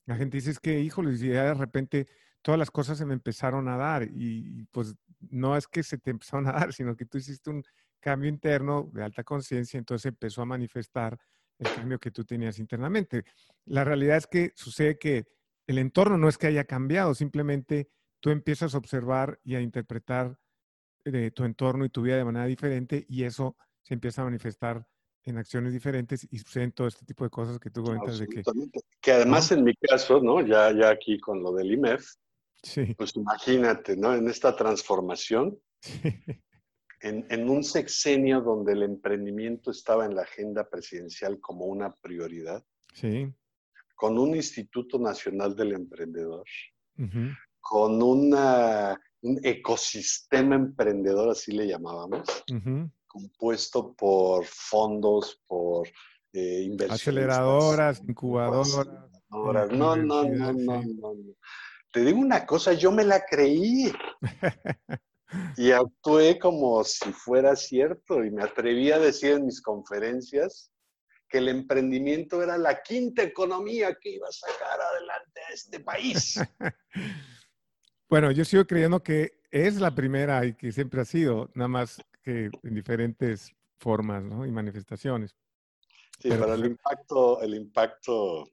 [0.05, 2.07] la gente dice, es que, híjole, y de repente
[2.41, 5.97] todas las cosas se me empezaron a dar y, y pues no es que se
[5.97, 7.63] te empezaron a dar, sino que tú hiciste un
[7.99, 11.17] cambio interno de alta conciencia, entonces empezó a manifestar
[11.59, 13.23] el cambio que tú tenías internamente.
[13.65, 15.25] La realidad es que sucede que
[15.67, 17.89] el entorno no es que haya cambiado, simplemente
[18.19, 20.37] tú empiezas a observar y a interpretar
[21.03, 24.85] de tu entorno y tu vida de manera diferente y eso se empieza a manifestar
[25.23, 28.43] en acciones diferentes y suceden todo este tipo de cosas que tú comentas de que...
[29.01, 30.41] Que además en mi caso, ¿no?
[30.41, 32.05] Ya, ya aquí con lo del IMEF,
[32.61, 32.93] sí.
[32.95, 34.13] pues imagínate, ¿no?
[34.13, 35.59] En esta transformación,
[37.05, 42.63] en, un sexenio donde el emprendimiento estaba en la agenda presidencial como una prioridad,
[42.93, 43.31] sí.
[43.95, 46.45] con un Instituto Nacional del Emprendedor,
[47.59, 52.27] con una, un ecosistema emprendedor, así le llamábamos,
[53.05, 55.87] compuesto por fondos, por
[56.33, 57.01] eh, inversiones.
[57.01, 58.75] Aceleradoras, incubadoras.
[59.29, 61.15] No, no, no, no, no, no.
[61.91, 63.91] Te digo una cosa, yo me la creí.
[65.57, 70.71] Y actué como si fuera cierto y me atreví a decir en mis conferencias
[71.29, 76.39] que el emprendimiento era la quinta economía que iba a sacar adelante a este país.
[78.09, 82.01] bueno, yo sigo creyendo que es la primera y que siempre ha sido, nada más
[82.21, 85.35] que en diferentes formas y manifestaciones.
[86.19, 88.51] Sí, pero, el impacto, el impacto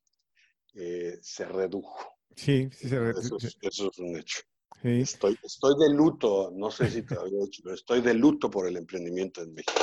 [0.74, 2.18] eh, se redujo.
[2.36, 3.36] Sí, sí se redujo.
[3.38, 4.42] Eso, es un hecho.
[4.82, 8.66] Estoy, estoy de luto, no sé si te había dicho, pero estoy de luto por
[8.66, 9.80] el emprendimiento en México.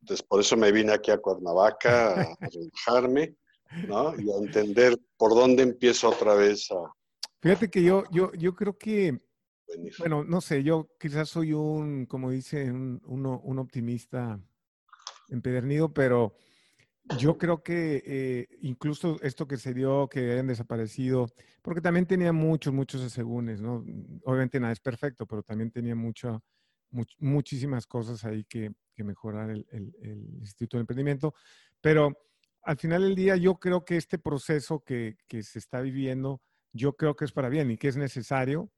[0.00, 3.36] Entonces, por eso me vine aquí a Cuernavaca a, relajarme,
[3.86, 4.18] ¿no?
[4.18, 6.90] Y a entender por dónde empiezo otra vez a...
[7.42, 9.20] Fíjate que yo, yo, yo creo que,
[9.98, 14.40] bueno, no sé, yo quizás soy un, como dice, un, un optimista
[15.28, 16.34] empedernido, pero
[17.18, 21.26] yo creo que eh, incluso esto que se dio, que hayan desaparecido,
[21.62, 23.84] porque también tenía muchos, muchos asegúnes, ¿no?
[24.24, 26.42] Obviamente nada es perfecto, pero también tenía mucho,
[27.18, 29.66] muchísimas cosas ahí que, mejorar el,
[30.40, 31.34] Instituto de Emprendimiento.
[31.80, 32.16] Pero
[32.62, 36.40] al final del día, yo creo que este proceso que, se está viviendo,
[36.72, 38.70] yo creo que es para bien y que es necesario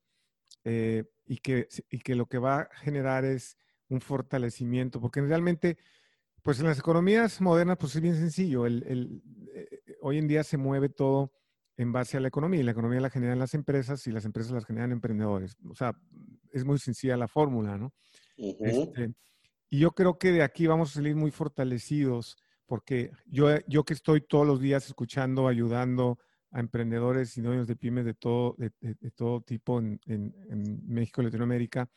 [0.64, 3.56] eh, y, que, y que lo que va a generar es
[3.88, 5.78] un fortalecimiento, porque realmente
[6.46, 8.66] pues en las economías modernas, pues es bien sencillo.
[8.66, 9.20] El,
[9.52, 9.66] eh,
[10.00, 11.32] hoy en día se mueve todo
[11.76, 14.52] en base a la economía y la economía la generan las empresas y las empresas
[14.52, 15.56] las generan emprendedores.
[15.68, 15.98] O sea,
[16.52, 17.92] es muy sencilla la fórmula, ¿no?
[18.36, 19.12] Este,
[19.70, 23.94] y yo creo que de aquí vamos a salir muy fortalecidos porque yo, yo que
[23.94, 26.20] estoy todos los días escuchando, ayudando
[26.52, 28.70] a emprendedores y dueños de pymes de todo, de,
[29.16, 29.98] todo tipo en,
[30.86, 31.90] México y Latinoamérica,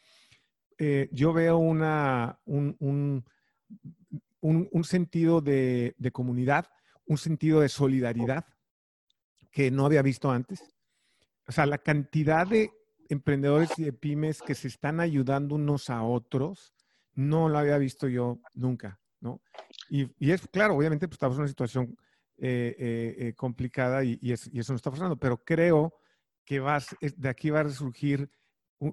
[0.79, 3.23] eh, yo veo una, un un,
[4.83, 6.67] sentido de, comunidad,
[7.05, 8.45] un sentido de solidaridad
[9.51, 10.75] que no había visto antes.
[11.47, 12.71] O sea, la cantidad de
[13.09, 16.73] emprendedores y de pymes que se están ayudando unos a otros,
[17.15, 19.41] no lo había visto yo nunca, ¿no?
[19.89, 21.97] Y, es claro, obviamente, pues estamos en una situación
[22.37, 25.95] eh, eh, eh, complicada y, eso no está pasando, pero creo
[26.45, 28.29] que vas, de aquí va a resurgir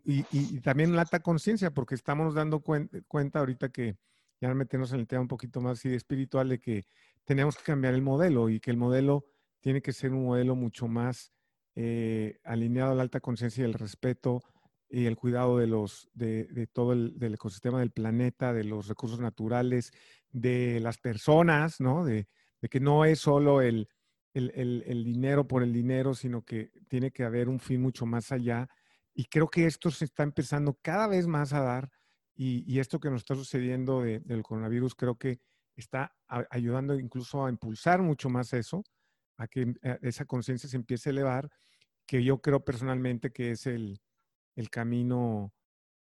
[0.05, 3.97] y, y, también la alta conciencia, porque estamos dando cuenta ahorita que
[4.41, 6.85] ya meternos en el tema un poquito más espiritual de que
[7.25, 9.25] tenemos que cambiar el modelo y que el modelo
[9.61, 11.33] tiene que ser un modelo mucho más
[11.75, 14.43] eh, alineado a la alta conciencia y el respeto
[14.89, 19.93] y el cuidado de los de, todo el ecosistema del planeta, de los recursos naturales,
[20.31, 22.05] de las personas, ¿no?
[22.05, 22.29] De,
[22.71, 23.89] que no es solo el,
[24.35, 28.69] el, dinero por el dinero, sino que tiene que haber un fin mucho más allá.
[29.15, 31.91] Y creo que esto se está empezando cada vez más a dar
[32.37, 35.41] y, esto que nos está sucediendo del coronavirus creo que
[35.75, 36.15] está
[36.51, 38.85] ayudando incluso a impulsar mucho más eso,
[39.39, 41.51] a que eh, esa conciencia se empiece a elevar,
[42.07, 44.01] que yo creo personalmente que es el,
[44.55, 45.53] el camino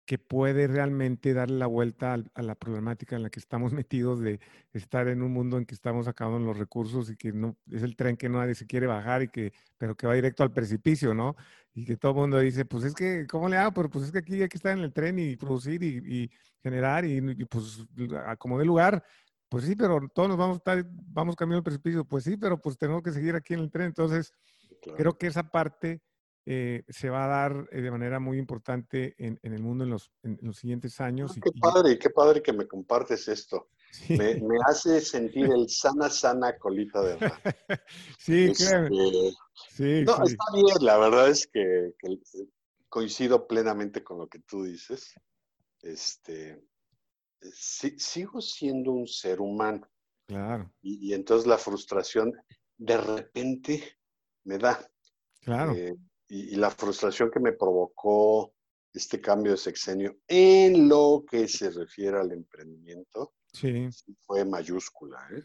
[0.07, 4.41] que puede realmente darle la vuelta a, la problemática en la que estamos metidos de
[4.73, 7.97] estar en un mundo en que estamos acabando los recursos y que no es el
[7.97, 11.37] tren que nadie se quiere bajar y que pero que va directo al precipicio, ¿no?
[11.75, 13.73] Y que todo el mundo dice, pues es que, ¿cómo le hago?
[13.73, 16.31] Pero pues es que aquí hay que estar en el tren y producir y,
[16.63, 17.85] generar y, pues
[18.39, 19.05] como de lugar.
[19.49, 22.05] Pues sí, pero todos nos vamos a estar, vamos cambiando el precipicio.
[22.05, 23.87] Pues sí, pero pues tenemos que seguir aquí en el tren.
[23.87, 24.33] Entonces,
[24.97, 26.01] creo que esa parte
[26.47, 30.13] eh, se va a dar eh, de manera muy importante en, el mundo en los,
[30.23, 31.33] en, los siguientes años.
[31.37, 33.71] Ah, qué padre, qué padre que me compartes esto.
[34.09, 37.41] Me, hace sentir el sana, sana colita de rana.
[38.19, 38.89] sí, este,
[39.71, 41.93] sí, no, está bien, la verdad es que,
[42.89, 45.15] coincido plenamente con lo que tú dices.
[45.81, 46.61] Este,
[47.53, 49.89] sigo siendo un ser humano.
[50.27, 50.73] Claro.
[50.83, 52.33] Y, entonces la frustración
[52.77, 53.99] de repente
[54.45, 54.91] me da.
[55.41, 55.73] Claro.
[55.75, 55.95] Eh,
[56.35, 58.53] y, la frustración que me provocó
[58.93, 63.89] este cambio de sexenio en lo que se refiere al emprendimiento sí.
[64.21, 65.19] fue mayúscula.
[65.33, 65.45] ¿eh?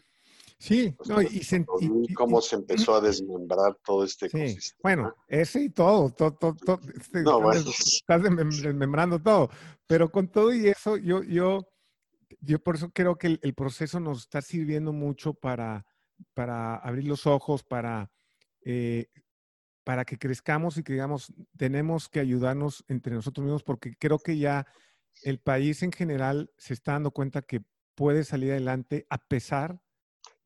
[0.58, 4.80] Sí, no, y, cómo se empezó a desmembrar todo este ecosistema.
[4.82, 9.48] Bueno, ese y todo, todo, todo, este, no, estás desmembrando todo,
[9.86, 11.66] pero con todo y eso, yo, yo,
[12.40, 15.86] yo por eso creo que el, proceso nos está sirviendo mucho para,
[16.34, 18.10] para abrir los ojos, para
[18.62, 19.06] eh,
[19.84, 24.38] para que crezcamos y que digamos, tenemos que ayudarnos entre nosotros mismos, porque creo que
[24.38, 24.66] ya
[25.22, 27.62] el país en general se está dando cuenta que
[27.94, 29.80] puede salir adelante a pesar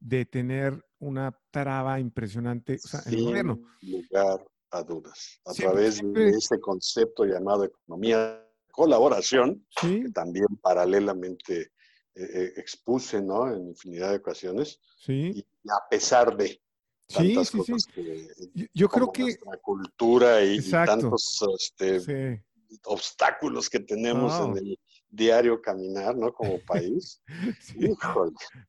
[0.01, 3.61] de tener una traba impresionante o sea, el gobierno.
[3.83, 5.41] lugar a dudas.
[5.45, 8.41] A través de ese concepto llamado economía
[8.73, 11.73] colaboración, que también paralelamente
[12.15, 13.49] eh, eh, expuse ¿no?
[13.53, 15.33] en infinidad de ocasiones, sí.
[15.37, 16.61] y a pesar de
[17.07, 18.69] Sí, sí, sí.
[18.73, 19.37] yo, creo que...
[19.45, 22.43] La cultura y, tantos este,
[22.85, 24.79] obstáculos que tenemos en el
[25.09, 26.33] diario caminar, ¿no?
[26.33, 27.23] Como país.
[27.61, 27.95] sí.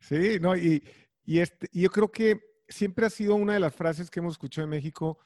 [0.02, 0.84] sí, no, y,
[1.24, 4.66] y, este, yo creo que siempre ha sido una de las frases que hemos escuchado
[4.66, 5.20] en México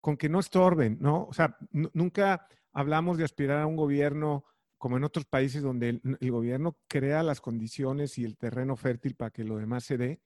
[0.00, 1.24] con que no estorben, ¿no?
[1.24, 4.44] O sea, nunca hablamos de aspirar a un gobierno
[4.76, 9.30] como en otros países donde el, gobierno crea las condiciones y el terreno fértil para
[9.30, 10.20] que lo demás se dé.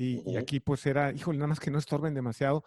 [0.00, 2.64] Y, aquí pues era, híjole, nada más que no estorben demasiado.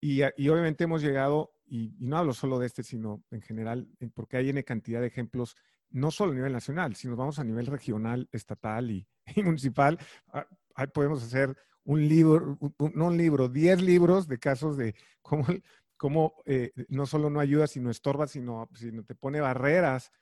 [0.00, 4.50] y, obviamente hemos llegado, y, no hablo solo de este, sino en general, porque hay
[4.50, 5.56] una cantidad de ejemplos,
[5.90, 8.90] no solo a nivel nacional, sino vamos a nivel regional, estatal
[9.36, 9.98] y, municipal.
[10.28, 12.58] Ah, ahí podemos hacer un libro,
[12.94, 15.46] no un libro, 10 libros de casos de cómo,
[15.96, 20.12] cómo eh, no solo no ayuda, sino estorba, sino, sino te pone barreras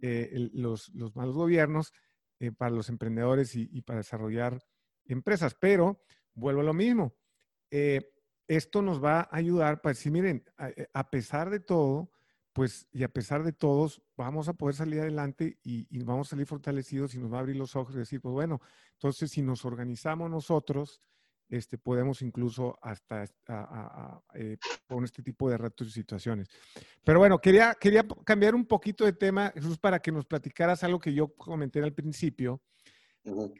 [0.00, 1.92] eh, los, los, malos gobiernos
[2.40, 4.62] eh, para los emprendedores y, para desarrollar
[5.12, 5.54] empresas.
[5.54, 6.02] Pero
[6.34, 7.14] vuelvo a lo mismo.
[7.70, 10.44] esto nos va a ayudar para decir, miren,
[10.92, 12.10] a, pesar de todo,
[12.52, 16.30] pues, y a pesar de todos, vamos a poder salir adelante y, y, vamos a
[16.30, 18.60] salir fortalecidos y nos va a abrir los ojos y decir, pues bueno,
[18.94, 21.02] entonces si nos organizamos nosotros,
[21.48, 23.24] este, podemos incluso hasta
[24.34, 26.48] eh, con este tipo de retos y situaciones.
[27.02, 30.98] Pero bueno, quería, quería cambiar un poquito de tema, Jesús, para que nos platicaras algo
[30.98, 32.60] que yo comenté al principio,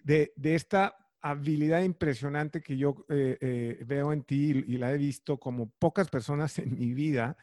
[0.04, 4.98] de, de esta habilidad impresionante que yo eh, eh, veo en ti y, la he
[4.98, 7.36] visto como pocas personas en mi vida,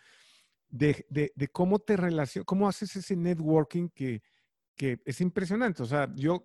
[0.69, 4.21] de, de, de cómo te relacionas, cómo haces ese networking que,
[4.75, 5.83] que es impresionante.
[5.83, 6.43] O sea, yo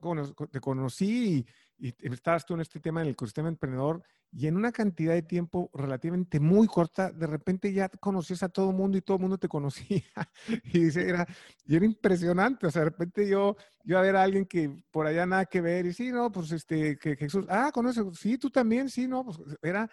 [0.50, 1.46] te conocí
[1.78, 4.02] y, y, estabas tú en este tema en el ecosistema emprendedor
[4.32, 8.70] y en una cantidad de tiempo relativamente muy corta, de repente ya conocías a todo
[8.70, 10.04] el mundo y todo el mundo te conocía.
[10.64, 11.26] y, era,
[11.64, 12.66] y era impresionante.
[12.66, 15.60] O sea, de repente yo, yo a ver a alguien que por allá nada que
[15.60, 19.24] ver y sí, no, pues este, que Jesús, ah, conoces, sí, tú también, sí, no,
[19.24, 19.90] pues era,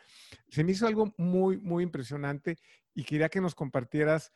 [0.50, 2.58] se me hizo algo muy, muy impresionante
[2.94, 4.32] y quería que nos compartieras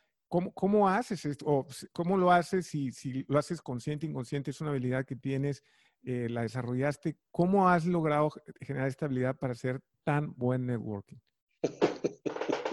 [0.54, 1.44] ¿Cómo, haces esto?
[1.46, 2.66] ¿O ¿Cómo lo haces?
[2.66, 5.62] Si, si lo haces consciente, inconsciente, es una habilidad que tienes,
[6.04, 7.18] eh, la desarrollaste.
[7.30, 11.18] ¿Cómo has logrado generar esta habilidad para hacer tan buen networking?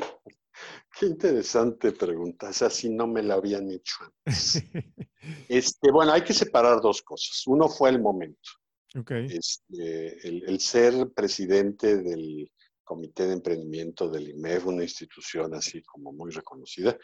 [0.99, 2.49] Qué interesante pregunta.
[2.49, 4.63] Esa sí no me la habían hecho antes.
[5.49, 7.43] este, bueno, hay que separar dos cosas.
[7.45, 8.49] Uno fue el momento.
[8.95, 9.27] Okay.
[9.27, 12.51] Este, el, el, ser presidente del
[12.89, 16.97] Comité de Emprendimiento del IMEF, una institución así como muy reconocida,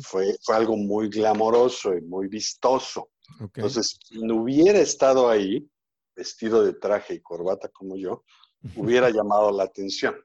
[0.00, 3.12] fue, fue algo muy glamoroso y muy vistoso.
[3.38, 5.64] Entonces, si no hubiera estado ahí,
[6.16, 8.24] vestido de traje y corbata como yo,
[8.74, 10.16] hubiera llamado la atención.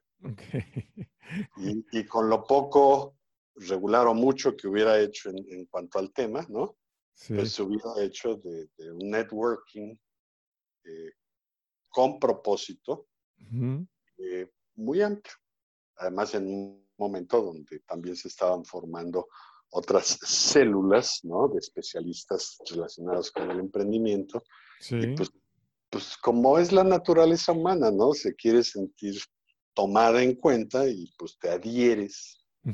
[1.91, 3.16] Y, con lo poco,
[3.55, 6.76] regular o mucho que hubiera hecho en, cuanto al tema, ¿no?
[7.28, 9.95] Pues se hubiera hecho de, un networking
[10.86, 11.11] eh,
[11.89, 13.09] con propósito,
[14.76, 15.34] muy amplio.
[15.97, 19.28] Además, en un momento donde también se estaban formando
[19.69, 21.47] otras células, ¿no?
[21.47, 24.43] De especialistas relacionados con el emprendimiento.
[24.80, 24.99] Sí.
[25.15, 25.32] Pues,
[25.89, 28.13] pues, como es la naturaleza humana, ¿no?
[28.13, 29.15] Se quiere sentir
[29.74, 32.71] tomada en cuenta y pues te adhieres a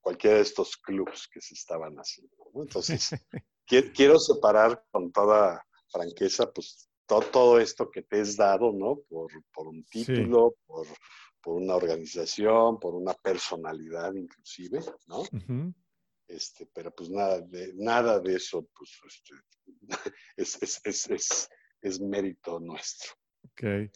[0.00, 2.36] cualquiera de estos clubs que se estaban haciendo.
[2.54, 3.10] Entonces,
[3.94, 9.00] quiero separar con toda franqueza, pues todo, esto que te es dado, ¿no?
[9.08, 9.30] Por,
[9.66, 10.86] un título, por,
[11.46, 15.24] una organización, por una personalidad inclusive, ¿no?
[16.28, 19.34] este, pero pues nada de, nada de eso, pues este,
[21.82, 23.12] es, mérito nuestro.
[23.52, 23.90] Okay.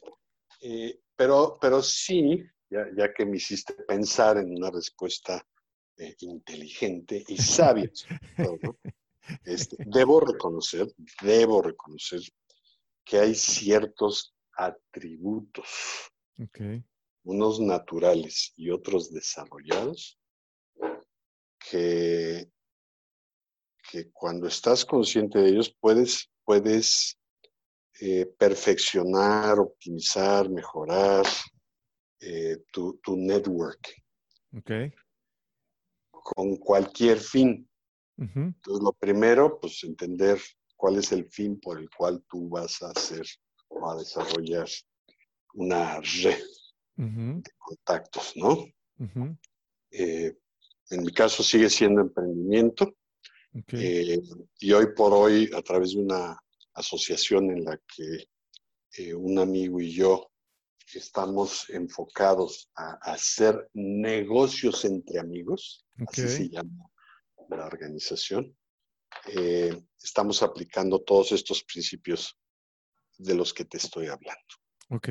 [0.63, 5.47] Eh, pero, pero sí, ya, que me hiciste pensar en una respuesta
[5.99, 7.91] eh, inteligente y sabia,
[9.45, 10.87] este, debo reconocer,
[11.21, 12.21] debo reconocer
[13.05, 16.11] que hay ciertos atributos,
[17.25, 20.19] unos naturales y otros desarrollados,
[21.59, 22.51] que,
[23.91, 27.19] que cuando estás consciente de ellos puedes, puedes
[28.01, 31.25] eh, perfeccionar, optimizar, mejorar
[32.21, 33.95] eh, tu, tu network.
[36.11, 37.69] Con cualquier fin.
[38.17, 40.41] Entonces, lo primero, pues entender
[40.83, 43.25] cuál es el fin por el cual tú vas a hacer
[43.69, 44.67] o a desarrollar
[45.55, 46.43] una red
[46.97, 48.67] de contactos, ¿no?
[49.93, 50.37] Eh,
[50.91, 52.97] en mi caso sigue siendo emprendimiento.
[53.69, 54.21] Eh,
[54.59, 56.37] y hoy por hoy, a través de una
[56.75, 58.27] asociación en la que
[58.99, 60.33] eh, un amigo y yo
[60.93, 66.91] estamos enfocados a, hacer negocios entre amigos, así se llama
[67.51, 68.57] la organización,
[69.27, 72.39] eh, estamos aplicando todos estos principios
[73.19, 74.43] de los que te estoy hablando.
[74.91, 75.09] Ok.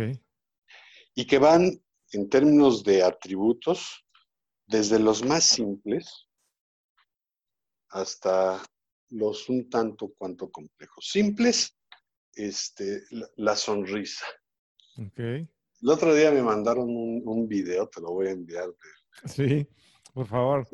[1.16, 1.82] Y que van
[2.12, 4.06] en términos de atributos,
[4.66, 6.28] desde los más simples
[7.90, 8.64] hasta
[9.10, 11.10] los un tanto cuanto complejos.
[11.10, 11.78] Simples,
[12.34, 13.04] este,
[13.36, 14.26] la, sonrisa.
[14.98, 15.20] Ok.
[15.20, 18.74] El otro día me mandaron un, un, video, te lo voy a enviar.
[19.26, 19.68] Sí,
[20.14, 20.68] por favor.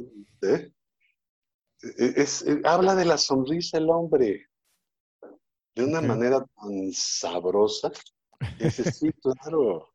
[0.44, 0.72] ¿Eh?
[1.82, 4.48] Es, habla de la sonrisa el hombre
[5.76, 7.92] de una manera tan sabrosa.
[8.60, 9.94] Es sí, claro.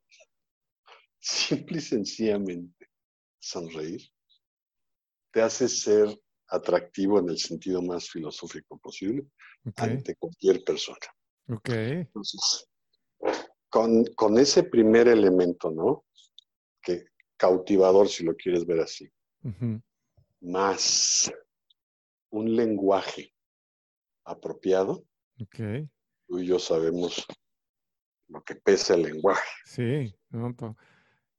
[1.18, 2.88] Simple y sencillamente.
[3.40, 4.02] sonreír,
[5.32, 9.26] te hace ser atractivo en el sentido más filosófico posible
[9.76, 10.98] ante cualquier persona.
[11.48, 11.68] Ok.
[11.70, 12.68] Entonces,
[13.68, 16.04] con, con, ese primer elemento, ¿no?
[16.80, 17.06] Que
[17.36, 19.10] cautivador, si lo quieres ver así,
[20.40, 21.32] más
[22.32, 23.32] un lenguaje
[24.24, 25.04] apropiado,
[25.40, 25.88] okay.
[26.26, 27.26] tú y yo sabemos
[28.28, 29.48] lo que pesa el lenguaje.
[29.64, 30.14] Sí,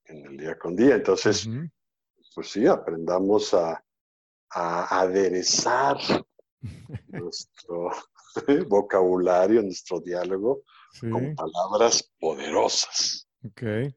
[0.06, 0.96] en el día con día.
[0.96, 1.50] Entonces,
[2.36, 3.84] pues sí, aprendamos a,
[4.52, 5.98] a aderezar
[7.08, 7.89] nuestro
[8.70, 10.64] vocabulario, nuestro diálogo
[11.02, 13.28] con palabras poderosas.
[13.44, 13.94] Okay.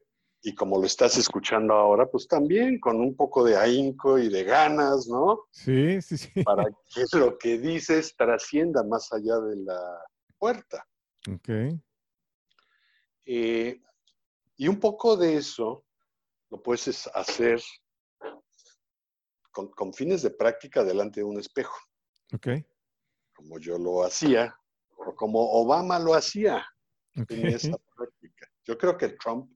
[0.47, 4.45] Y como lo estás escuchando ahora, pues también con un poco de ahínco y de
[4.45, 5.41] ganas, ¿no?
[5.51, 6.41] Sí, sí, sí.
[6.41, 9.99] Para que lo que dices trascienda más allá de la
[10.37, 10.87] puerta.
[11.29, 11.49] Ok.
[13.25, 13.81] Eh,
[14.55, 15.83] y un poco de eso
[16.49, 17.61] lo puedes hacer
[19.51, 21.75] con, fines de práctica delante de un espejo.
[22.33, 22.47] Ok.
[23.35, 24.57] Como yo lo hacía,
[24.95, 26.65] o como Obama lo hacía
[27.15, 28.49] en esa práctica.
[28.63, 29.51] Yo creo que Trump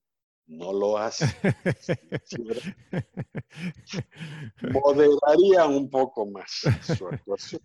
[0.52, 1.26] no lo hace.
[4.62, 7.62] Moderaría un poco más su actuación.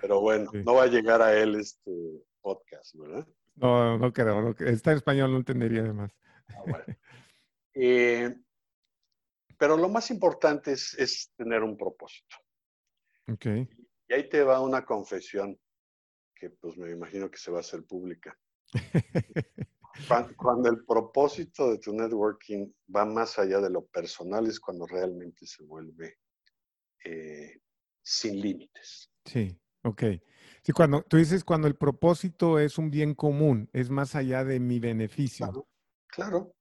[0.00, 1.90] Pero bueno, no va a llegar a él este
[2.40, 3.26] podcast, ¿verdad?
[3.56, 4.54] No, no creo.
[4.58, 6.12] está en español, no entendería además.
[6.50, 6.84] Ah,
[7.74, 8.36] eh,
[9.56, 12.36] pero lo más importante es, tener un propósito.
[13.32, 13.46] Ok.
[14.08, 15.58] Y ahí te va una confesión
[16.34, 18.38] que pues me imagino que se va a hacer pública.
[20.36, 25.46] cuando, el propósito de tu networking va más allá de lo personal es cuando realmente
[25.46, 26.18] se vuelve
[27.04, 27.60] eh,
[28.02, 29.10] sin límites.
[29.24, 30.02] Sí, ok.
[30.62, 34.60] Sí, cuando tú dices cuando el propósito es un bien común, es más allá de
[34.60, 35.68] mi beneficio.
[36.06, 36.54] Claro.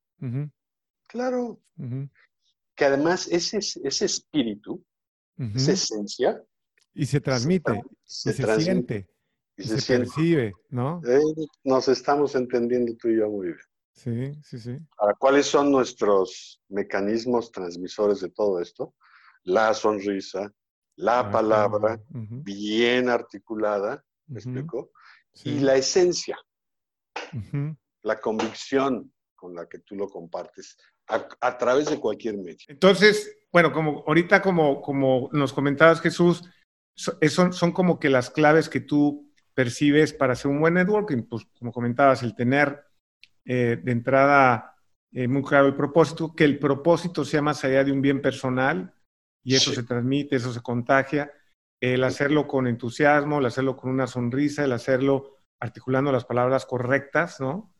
[1.08, 1.62] Claro.
[2.76, 4.84] Que además ese, ese espíritu,
[5.38, 6.44] esa esencia.
[6.94, 9.08] Y se transmite, se, se, siente,
[9.58, 11.02] y se, percibe, ¿no?
[11.06, 11.20] Eh,
[11.64, 13.60] nos estamos entendiendo tú y yo muy bien.
[13.92, 14.78] Sí, sí, sí.
[14.98, 18.94] Ahora, ¿cuáles son nuestros mecanismos transmisores de todo esto?
[19.44, 20.54] La sonrisa,
[20.98, 24.92] la ah, palabra bien articulada, ¿me explico?
[25.44, 26.38] Y la esencia,
[28.04, 30.78] la convicción con la que tú lo compartes
[31.08, 32.66] a, través de cualquier medio.
[32.68, 36.44] Entonces, bueno, como ahorita como, como nos comentabas Jesús,
[36.96, 39.27] son, son como que las claves que tú
[39.58, 42.80] percibes para hacer un buen networking, pues como comentabas, el tener
[43.44, 44.76] eh, de entrada
[45.12, 48.94] eh, muy claro el propósito, que el propósito sea más allá de un bien personal,
[49.44, 51.32] y eso se transmite, eso se contagia.
[51.82, 57.40] El hacerlo con entusiasmo, el hacerlo con una sonrisa, el hacerlo articulando las palabras correctas,
[57.40, 57.74] ¿no?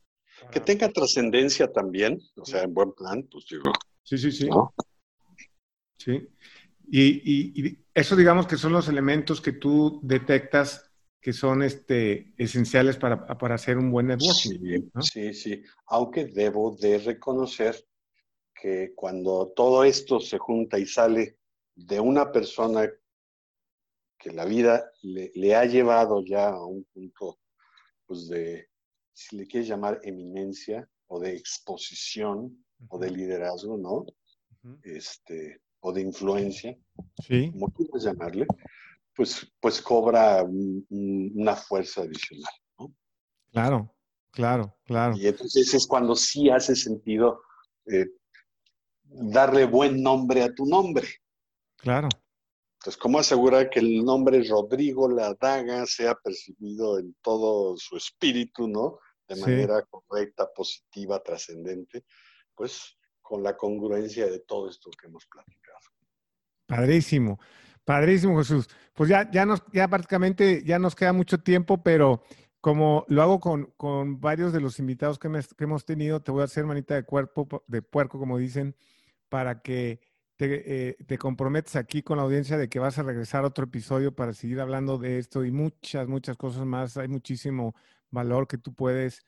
[0.50, 3.72] Que tenga trascendencia también, o sea, en buen plan, pues digo.
[4.02, 4.50] Sí, sí, sí.
[6.00, 6.28] Sí.
[6.90, 10.87] Y, y, eso digamos que son los elementos que tú detectas
[11.28, 14.90] que son este, esenciales para, para hacer un buen networking.
[15.02, 15.64] Sí, sí, sí.
[15.88, 17.76] Aunque debo de reconocer
[18.56, 21.38] que cuando todo esto se junta y sale
[21.76, 22.90] de una persona
[24.18, 27.40] que la vida le, ha llevado ya a un punto,
[28.06, 28.70] pues de,
[29.12, 34.06] si le quieres llamar eminencia o de exposición o de liderazgo, ¿no?
[34.82, 36.78] Este, o de influencia,
[37.22, 37.52] ¿Sí?
[37.52, 38.48] como quieras llamarle,
[39.18, 42.94] pues, pues cobra una fuerza adicional, ¿no?
[43.52, 43.96] Claro,
[44.32, 45.18] claro, claro.
[45.18, 47.42] Y entonces es cuando sí hace sentido
[47.88, 48.06] eh,
[49.04, 51.08] darle buen nombre a tu nombre.
[51.78, 52.10] Claro.
[52.76, 58.68] Entonces, ¿cómo asegurar que el nombre Rodrigo La Daga sea percibido en todo su espíritu,
[58.68, 59.00] ¿no?
[59.28, 62.06] De manera correcta, positiva, trascendente,
[62.54, 65.80] pues con la congruencia de todo esto que hemos platicado.
[66.68, 67.40] Padrísimo,
[67.88, 68.68] padrísimo Jesús.
[68.94, 72.22] Pues ya, ya nos, ya prácticamente ya nos queda mucho tiempo, pero
[72.60, 76.42] como lo hago con, con varios de los invitados que, que, hemos tenido, te voy
[76.42, 78.76] a hacer manita de cuerpo, de puerco, como dicen,
[79.30, 80.02] para que
[80.36, 83.64] te, eh, te, comprometes aquí con la audiencia de que vas a regresar a otro
[83.64, 86.98] episodio para seguir hablando de esto y muchas, muchas cosas más.
[86.98, 87.74] Hay muchísimo
[88.12, 89.26] valor que tú puedes,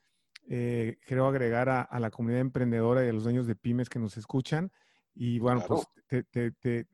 [0.49, 4.17] eh, creo, agregar a, la comunidad emprendedora y a los dueños de pymes que nos
[4.17, 4.69] escuchan.
[5.15, 6.27] Y bueno, pues te,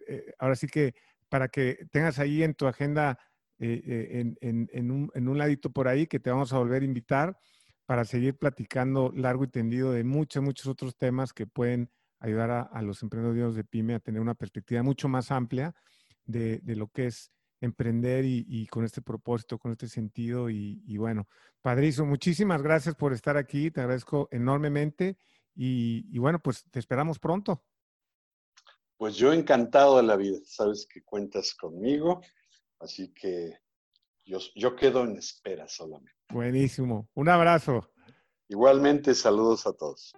[0.08, 0.94] eh, ahora sí que
[1.36, 3.20] para que tengas ahí en tu agenda,
[3.60, 6.86] en, en, en, un, en un ladito por ahí, que te vamos a volver a
[6.86, 7.38] invitar
[7.86, 12.82] para seguir platicando largo y tendido de muchos, muchos otros temas que pueden ayudar a,
[12.84, 15.76] los emprendedores de pyme a tener una perspectiva mucho más amplia
[16.24, 20.50] de, lo que es emprender y, con este propósito, con este sentido.
[20.50, 21.28] Y, bueno,
[21.62, 25.18] Padrizo, muchísimas gracias por estar aquí, te agradezco enormemente
[25.54, 27.62] y, bueno, pues te esperamos pronto.
[28.98, 32.22] Pues yo encantado de la vida, sabes que cuentas conmigo,
[32.80, 33.60] así que
[34.24, 36.14] yo, yo quedo en espera solamente.
[36.30, 37.92] Buenísimo, un abrazo.
[38.48, 40.14] Igualmente, saludos a todos.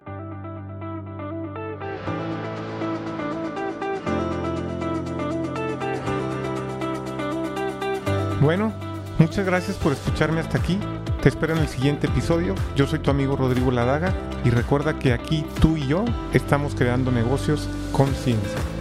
[8.42, 8.72] Bueno,
[9.18, 10.80] muchas gracias por escucharme hasta aquí.
[11.22, 12.54] Te espero en el siguiente episodio.
[12.76, 14.14] Yo soy tu amigo Rodrigo Ladaga
[14.46, 18.77] y recuerda que aquí tú y yo estamos creando negocios con ciencia.